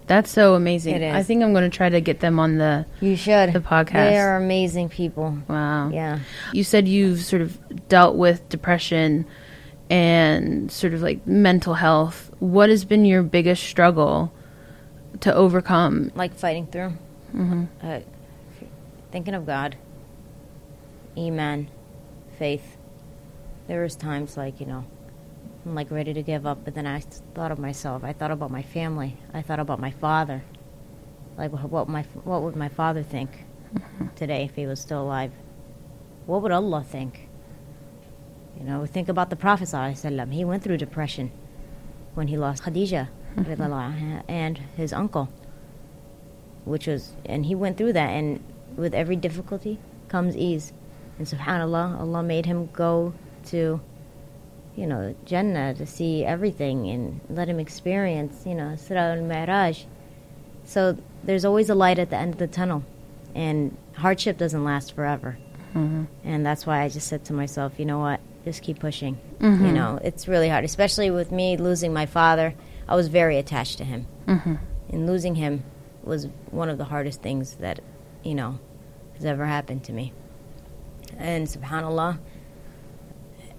that's 0.07 0.31
so 0.31 0.55
amazing 0.55 0.95
It 0.95 1.03
is. 1.03 1.13
i 1.15 1.21
think 1.21 1.43
i'm 1.43 1.53
going 1.53 1.69
to 1.69 1.75
try 1.77 1.87
to 1.87 2.01
get 2.01 2.19
them 2.19 2.39
on 2.39 2.57
the 2.57 2.85
You 2.99 3.15
should. 3.15 3.53
The 3.53 3.59
podcast. 3.59 4.09
They 4.09 4.17
are 4.17 4.37
amazing 4.37 4.89
people. 4.89 5.37
wow 5.47 5.89
Yeah. 5.93 6.19
you 6.51 6.63
said 6.63 6.87
you've 6.87 7.21
sort 7.21 7.41
of 7.43 7.57
dealt 7.89 8.15
with 8.15 8.47
depression 8.49 9.25
and 9.89 10.71
sort 10.71 10.93
of 10.93 11.01
like 11.01 11.25
mental 11.27 11.75
health 11.75 12.31
what 12.39 12.69
has 12.69 12.85
been 12.85 13.05
your 13.05 13.23
biggest 13.23 13.63
struggle 13.63 14.31
to 15.21 15.33
overcome 15.33 16.11
Like 16.15 16.33
fighting 16.33 16.67
through. 16.67 16.93
Mm-hmm. 17.35 17.65
Uh, 17.81 17.99
thinking 19.11 19.33
of 19.33 19.45
God. 19.45 19.75
Iman. 21.17 21.69
Faith. 22.37 22.77
There 23.67 23.83
was 23.83 23.95
times 23.95 24.37
like, 24.37 24.59
you 24.59 24.65
know, 24.65 24.85
I'm 25.65 25.75
like 25.75 25.91
ready 25.91 26.13
to 26.13 26.23
give 26.23 26.45
up, 26.45 26.63
but 26.63 26.73
then 26.73 26.87
I 26.87 27.01
thought 27.35 27.51
of 27.51 27.59
myself. 27.59 28.03
I 28.03 28.13
thought 28.13 28.31
about 28.31 28.49
my 28.49 28.61
family. 28.61 29.17
I 29.33 29.41
thought 29.41 29.59
about 29.59 29.79
my 29.79 29.91
father. 29.91 30.43
Like 31.37 31.51
wh- 31.51 31.71
what 31.71 31.87
my 31.87 32.03
what 32.23 32.41
would 32.41 32.55
my 32.55 32.69
father 32.69 33.03
think 33.03 33.45
today 34.15 34.45
if 34.45 34.55
he 34.55 34.65
was 34.65 34.79
still 34.79 35.01
alive? 35.01 35.31
What 36.25 36.41
would 36.41 36.51
Allah 36.51 36.83
think? 36.83 37.27
You 38.57 38.65
know, 38.65 38.85
think 38.85 39.09
about 39.09 39.29
the 39.29 39.35
Prophet. 39.35 39.69
He 40.31 40.45
went 40.45 40.63
through 40.63 40.77
depression 40.77 41.31
when 42.13 42.27
he 42.27 42.37
lost 42.37 42.63
Khadijah 42.63 43.09
and 44.27 44.57
his 44.75 44.93
uncle, 44.93 45.29
which 46.65 46.87
was, 46.87 47.13
and 47.25 47.45
he 47.45 47.55
went 47.55 47.77
through 47.77 47.93
that. 47.93 48.09
And 48.09 48.43
with 48.75 48.93
every 48.93 49.15
difficulty 49.15 49.79
comes 50.07 50.35
ease. 50.35 50.73
And 51.17 51.27
subhanallah, 51.27 51.99
Allah 51.99 52.23
made 52.23 52.45
him 52.45 52.69
go 52.71 53.13
to, 53.47 53.81
you 54.75 54.87
know, 54.87 55.15
Jannah 55.25 55.73
to 55.73 55.85
see 55.85 56.23
everything 56.23 56.89
and 56.89 57.19
let 57.29 57.49
him 57.49 57.59
experience, 57.59 58.43
you 58.45 58.55
know, 58.55 58.75
Isra 58.75 59.17
al 59.17 59.23
Mi'raj. 59.23 59.85
So 60.63 60.97
there's 61.23 61.45
always 61.45 61.69
a 61.69 61.75
light 61.75 61.99
at 61.99 62.09
the 62.09 62.15
end 62.15 62.33
of 62.33 62.39
the 62.39 62.47
tunnel, 62.47 62.83
and 63.35 63.75
hardship 63.93 64.37
doesn't 64.37 64.63
last 64.63 64.93
forever. 64.93 65.37
Mm-hmm. 65.73 66.05
And 66.23 66.45
that's 66.45 66.65
why 66.65 66.83
I 66.83 66.89
just 66.89 67.07
said 67.07 67.25
to 67.25 67.33
myself, 67.33 67.73
you 67.77 67.85
know 67.85 67.99
what, 67.99 68.21
just 68.45 68.61
keep 68.61 68.79
pushing. 68.79 69.17
Mm-hmm. 69.39 69.65
You 69.65 69.71
know, 69.73 69.99
it's 70.03 70.27
really 70.27 70.47
hard, 70.47 70.63
especially 70.63 71.11
with 71.11 71.31
me 71.31 71.57
losing 71.57 71.91
my 71.91 72.05
father. 72.05 72.53
I 72.89 72.95
was 72.95 73.07
very 73.07 73.37
attached 73.37 73.77
to 73.77 73.83
him, 73.85 74.07
mm-hmm. 74.25 74.55
and 74.89 75.07
losing 75.07 75.35
him 75.35 75.63
was 76.03 76.27
one 76.49 76.69
of 76.69 76.79
the 76.79 76.85
hardest 76.85 77.21
things 77.21 77.53
that, 77.57 77.79
you 78.23 78.33
know, 78.33 78.59
has 79.13 79.25
ever 79.25 79.45
happened 79.45 79.83
to 79.85 79.93
me. 79.93 80.11
And 81.17 81.47
Subhanallah, 81.47 82.17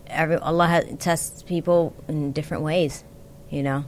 every 0.08 0.36
Allah 0.36 0.66
has, 0.66 0.84
tests 0.98 1.44
people 1.44 1.94
in 2.08 2.32
different 2.32 2.64
ways, 2.64 3.04
you 3.48 3.62
know. 3.62 3.84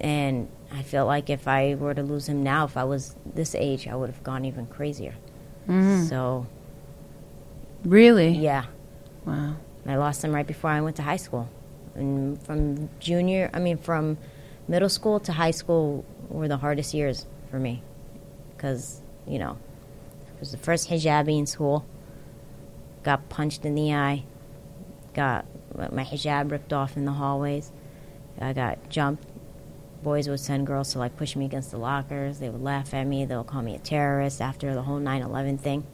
And 0.00 0.48
I 0.72 0.82
feel 0.82 1.06
like 1.06 1.30
if 1.30 1.46
I 1.46 1.76
were 1.76 1.94
to 1.94 2.02
lose 2.02 2.28
him 2.28 2.42
now, 2.42 2.64
if 2.64 2.76
I 2.76 2.84
was 2.84 3.14
this 3.24 3.54
age, 3.54 3.86
I 3.86 3.94
would 3.94 4.10
have 4.10 4.24
gone 4.24 4.44
even 4.44 4.66
crazier. 4.66 5.14
Mm-hmm. 5.68 6.04
So 6.06 6.46
really 7.84 8.30
yeah, 8.30 8.66
wow 9.24 9.54
I 9.86 9.96
lost 9.96 10.22
him 10.22 10.34
right 10.34 10.46
before 10.46 10.70
I 10.70 10.80
went 10.80 10.96
to 10.96 11.02
high 11.02 11.16
school. 11.16 11.48
And 11.94 12.40
from 12.42 12.88
junior, 13.00 13.50
I 13.52 13.58
mean, 13.58 13.76
from 13.78 14.18
middle 14.68 14.88
school 14.88 15.20
to 15.20 15.32
high 15.32 15.50
school 15.50 16.04
were 16.28 16.48
the 16.48 16.58
hardest 16.58 16.94
years 16.94 17.26
for 17.50 17.58
me. 17.58 17.82
because 18.60 19.00
you 19.26 19.38
know 19.38 19.56
it 20.34 20.40
was 20.40 20.50
the 20.52 20.58
first 20.58 20.90
hijabi 20.90 21.38
in 21.38 21.46
school. 21.46 21.86
Got 23.02 23.28
punched 23.30 23.64
in 23.64 23.74
the 23.74 23.94
eye. 23.94 24.24
Got 25.14 25.46
my 25.74 26.04
hijab 26.04 26.50
ripped 26.50 26.72
off 26.72 26.96
in 26.96 27.06
the 27.06 27.12
hallways. 27.12 27.72
I 28.38 28.52
got 28.52 28.90
jumped. 28.90 29.24
Boys 30.02 30.28
would 30.28 30.40
send 30.40 30.66
girls 30.66 30.92
to 30.92 30.98
like 30.98 31.16
push 31.16 31.36
me 31.36 31.44
against 31.46 31.70
the 31.70 31.78
lockers. 31.78 32.38
They 32.38 32.48
would 32.50 32.62
laugh 32.62 32.92
at 32.94 33.06
me. 33.06 33.24
They 33.24 33.36
would 33.36 33.46
call 33.46 33.62
me 33.62 33.74
a 33.74 33.78
terrorist 33.78 34.40
after 34.40 34.74
the 34.74 34.82
whole 34.82 34.98
9/11 35.00 35.58
thing. 35.58 35.84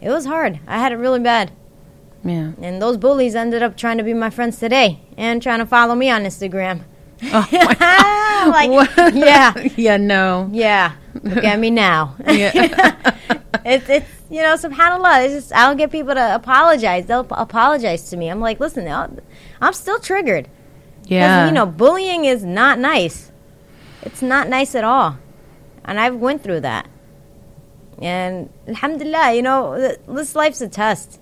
It 0.00 0.10
was 0.10 0.26
hard. 0.26 0.60
I 0.66 0.78
had 0.78 0.92
it 0.92 0.96
really 0.96 1.20
bad. 1.20 1.52
Yeah. 2.24 2.52
And 2.60 2.82
those 2.82 2.96
bullies 2.96 3.34
ended 3.34 3.62
up 3.62 3.76
trying 3.76 3.98
to 3.98 4.04
be 4.04 4.12
my 4.14 4.30
friends 4.30 4.58
today 4.58 5.00
and 5.16 5.42
trying 5.42 5.60
to 5.60 5.66
follow 5.66 5.94
me 5.94 6.10
on 6.10 6.24
Instagram. 6.24 6.80
Oh 7.22 7.48
like, 8.52 8.70
What? 8.70 9.14
yeah, 9.14 9.52
yeah, 9.76 9.96
no. 9.96 10.48
yeah. 10.52 10.92
Look 11.22 11.44
at 11.44 11.58
me 11.58 11.70
now. 11.70 12.16
Yeah. 12.28 12.52
it's 13.64 13.88
it's 13.88 14.10
you 14.30 14.42
know 14.42 14.54
subhanallah. 14.54 15.24
It's 15.24 15.34
just 15.34 15.52
I 15.54 15.66
don't 15.66 15.76
get 15.76 15.90
people 15.90 16.14
to 16.14 16.34
apologize. 16.34 17.06
They'll 17.06 17.24
p- 17.24 17.34
apologize 17.36 18.08
to 18.10 18.16
me. 18.16 18.28
I'm 18.28 18.40
like, 18.40 18.60
listen, 18.60 18.86
I'll- 18.86 19.16
I'm 19.60 19.72
still 19.72 19.98
triggered. 19.98 20.48
Yeah. 21.06 21.46
you 21.46 21.52
know, 21.52 21.66
bullying 21.66 22.24
is 22.26 22.44
not 22.44 22.78
nice. 22.78 23.32
It's 24.02 24.22
not 24.22 24.48
nice 24.48 24.74
at 24.74 24.84
all, 24.84 25.16
and 25.84 25.98
I've 25.98 26.16
went 26.16 26.42
through 26.44 26.60
that. 26.60 26.88
And 28.00 28.50
alhamdulillah, 28.68 29.32
you 29.34 29.42
know, 29.42 29.76
th- 29.76 29.98
this 30.08 30.36
life's 30.36 30.60
a 30.60 30.68
test. 30.68 31.20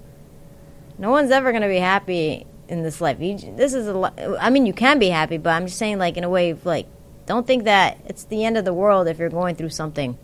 No 0.99 1.11
one's 1.11 1.31
ever 1.31 1.53
gonna 1.53 1.69
be 1.69 1.79
happy 1.79 2.47
in 2.69 2.83
this 2.83 3.01
life. 3.01 3.21
You, 3.21 3.37
this 3.57 3.75
is 3.75 3.87
a. 3.89 4.37
I 4.41 4.51
mean, 4.51 4.67
you 4.67 4.73
can 4.73 4.99
be 4.99 5.09
happy, 5.09 5.39
but 5.39 5.51
I'm 5.51 5.67
just 5.67 5.79
saying, 5.79 5.99
like 5.99 6.17
in 6.17 6.25
a 6.25 6.29
way, 6.29 6.55
like, 6.65 6.87
don't 7.27 7.47
think 7.47 7.65
that 7.65 7.99
it's 8.07 8.25
the 8.25 8.45
end 8.45 8.57
of 8.57 8.65
the 8.65 8.75
world 8.75 9.07
if 9.09 9.19
you're 9.19 9.29
going 9.29 9.57
through 9.57 9.71
something, 9.71 10.17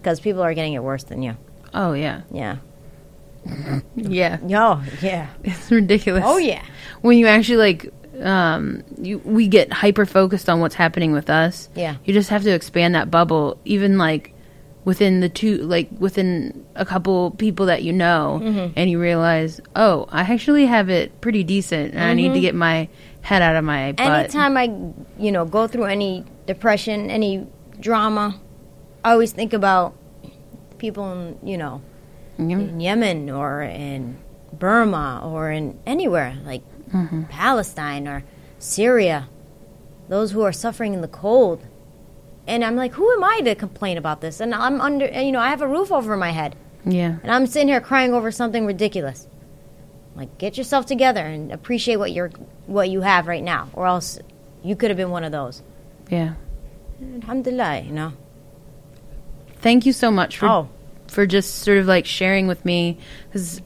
because 0.00 0.20
people 0.20 0.42
are 0.42 0.54
getting 0.54 0.74
it 0.74 0.82
worse 0.82 1.04
than 1.04 1.22
you. 1.22 1.36
oh 1.74 1.92
yeah. 1.92 2.22
Yeah. 2.30 2.56
Yeah. 3.96 4.38
Oh 4.52 4.84
yeah. 5.00 5.28
It's 5.44 5.70
ridiculous. 5.70 6.24
Oh 6.26 6.36
yeah. 6.38 6.64
When 7.00 7.16
you 7.18 7.26
actually 7.26 7.56
like 7.58 7.92
um 8.22 8.82
you 9.00 9.18
we 9.18 9.48
get 9.48 9.72
hyper 9.72 10.04
focused 10.04 10.48
on 10.50 10.60
what's 10.60 10.74
happening 10.74 11.12
with 11.12 11.30
us. 11.30 11.68
Yeah. 11.74 11.96
You 12.04 12.12
just 12.12 12.28
have 12.30 12.42
to 12.42 12.50
expand 12.50 12.94
that 12.94 13.10
bubble 13.10 13.58
even 13.64 13.96
like 13.98 14.34
within 14.84 15.20
the 15.20 15.28
two 15.28 15.58
like 15.58 15.88
within 15.98 16.64
a 16.74 16.84
couple 16.86 17.32
people 17.32 17.66
that 17.66 17.82
you 17.82 17.92
know 17.92 18.40
Mm-hmm. 18.42 18.72
and 18.76 18.90
you 18.90 18.98
realize, 19.00 19.60
"Oh, 19.76 20.06
I 20.10 20.20
actually 20.22 20.66
have 20.66 20.88
it 20.88 21.20
pretty 21.20 21.44
decent 21.44 21.92
and 21.94 22.02
I 22.02 22.14
need 22.14 22.32
to 22.34 22.40
get 22.40 22.54
my 22.54 22.88
head 23.22 23.42
out 23.42 23.56
of 23.56 23.64
my 23.64 23.92
butt." 23.92 24.06
Anytime 24.06 24.56
I, 24.56 24.64
you 25.18 25.30
know, 25.32 25.44
go 25.44 25.66
through 25.66 25.84
any 25.84 26.24
depression, 26.46 27.10
any 27.10 27.46
drama, 27.78 28.40
I 29.04 29.12
always 29.12 29.32
think 29.32 29.52
about 29.52 29.94
people 30.78 31.10
in, 31.12 31.38
you 31.42 31.58
know, 31.58 31.82
Yeah. 32.38 32.58
in 32.58 32.80
Yemen 32.80 33.28
or 33.30 33.62
in 33.62 34.16
Burma 34.58 35.20
or 35.24 35.50
in 35.50 35.78
anywhere 35.86 36.36
like 36.44 36.62
Palestine 37.28 38.08
or 38.08 38.24
Syria, 38.58 39.28
those 40.08 40.32
who 40.32 40.42
are 40.42 40.52
suffering 40.52 40.94
in 40.94 41.00
the 41.02 41.08
cold. 41.08 41.66
And 42.50 42.64
I'm 42.64 42.74
like, 42.74 42.92
who 42.94 43.10
am 43.12 43.22
I 43.22 43.40
to 43.44 43.54
complain 43.54 43.96
about 43.96 44.20
this? 44.20 44.40
And 44.40 44.52
I'm 44.54 44.80
under, 44.80 45.06
you 45.06 45.30
know, 45.30 45.38
I 45.40 45.50
have 45.50 45.62
a 45.62 45.68
roof 45.68 45.92
over 45.92 46.16
my 46.16 46.30
head. 46.30 46.56
Yeah. 46.84 47.16
And 47.22 47.30
I'm 47.30 47.46
sitting 47.46 47.68
here 47.68 47.80
crying 47.80 48.12
over 48.12 48.30
something 48.32 48.66
ridiculous. 48.66 49.28
Like, 50.16 50.36
get 50.38 50.58
yourself 50.58 50.84
together 50.86 51.20
and 51.24 51.52
appreciate 51.52 51.96
what 51.96 52.10
you're, 52.12 52.30
what 52.66 52.90
you 52.90 53.02
have 53.02 53.28
right 53.28 53.42
now, 53.44 53.68
or 53.72 53.86
else 53.86 54.18
you 54.64 54.74
could 54.74 54.90
have 54.90 54.96
been 54.96 55.10
one 55.10 55.22
of 55.24 55.30
those. 55.32 55.62
Yeah. 56.10 56.34
Alhamdulillah, 57.22 57.80
you 57.82 57.92
know. 57.92 58.12
Thank 59.60 59.86
you 59.86 59.92
so 59.92 60.10
much 60.10 60.36
for 60.38 60.46
Oh. 60.48 60.68
for 61.06 61.26
just 61.26 61.56
sort 61.60 61.78
of 61.78 61.86
like 61.86 62.06
sharing 62.06 62.46
with 62.48 62.64
me 62.64 62.98
cuz 63.32 63.60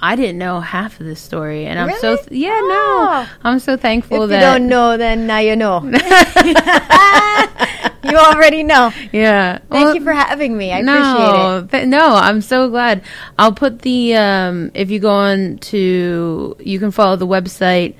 I 0.00 0.16
didn't 0.16 0.38
know 0.38 0.60
half 0.60 1.00
of 1.00 1.06
this 1.06 1.20
story 1.20 1.64
and 1.66 1.78
I'm 1.78 1.96
so 1.98 2.16
th- 2.16 2.28
yeah, 2.30 2.58
Oh. 2.60 2.68
no. 2.68 3.48
I'm 3.50 3.58
so 3.58 3.76
thankful 3.76 4.24
if 4.24 4.30
that 4.30 4.36
you 4.40 4.58
don't 4.58 4.68
know, 4.68 4.96
then 4.96 5.26
now 5.26 5.38
you 5.38 5.56
know. 5.56 5.80
you 8.10 8.16
already 8.16 8.62
know. 8.62 8.92
Yeah. 9.12 9.58
Thank 9.58 9.70
Well, 9.70 9.94
you 9.94 10.02
for 10.04 10.12
having 10.12 10.56
me. 10.56 10.72
I 10.72 10.80
no, 10.80 11.58
appreciate 11.66 11.82
it. 11.82 11.86
no, 11.86 12.14
I'm 12.14 12.40
so 12.40 12.68
glad. 12.70 13.02
I'll 13.38 13.52
put 13.52 13.82
the 13.82 14.16
um 14.16 14.70
if 14.74 14.90
you 14.90 14.98
go 15.00 15.10
on 15.10 15.58
to 15.72 16.56
you 16.60 16.78
can 16.78 16.90
follow 16.90 17.16
the 17.16 17.26
website 17.26 17.94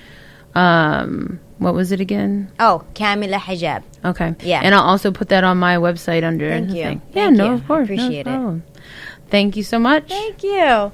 um 0.55 1.41
what 1.59 1.75
was 1.75 1.91
it 1.91 2.01
again? 2.01 2.53
Oh, 2.61 2.85
Kamilah 2.95 3.39
Hijab. 3.41 3.83
Okay. 4.05 4.35
Yeah. 4.45 4.61
And 4.63 4.75
I'll 4.75 4.85
also 4.85 5.11
put 5.11 5.29
that 5.31 5.43
on 5.43 5.59
my 5.59 5.77
website 5.77 6.23
under 6.23 6.49
Thank 6.49 6.69
you. 6.69 6.83
thing. 6.85 7.03
Yeah, 7.13 7.25
Thank 7.27 7.37
no, 7.37 7.47
you. 7.47 7.53
of 7.55 7.67
course. 7.67 7.85
Appreciate 7.85 8.27
it. 8.27 8.27
no 8.27 8.33
problem. 8.33 8.63
Thank 9.29 9.57
you 9.57 9.63
so 9.65 9.79
much. 9.79 10.09
Thank 10.09 10.43
you. 10.45 10.93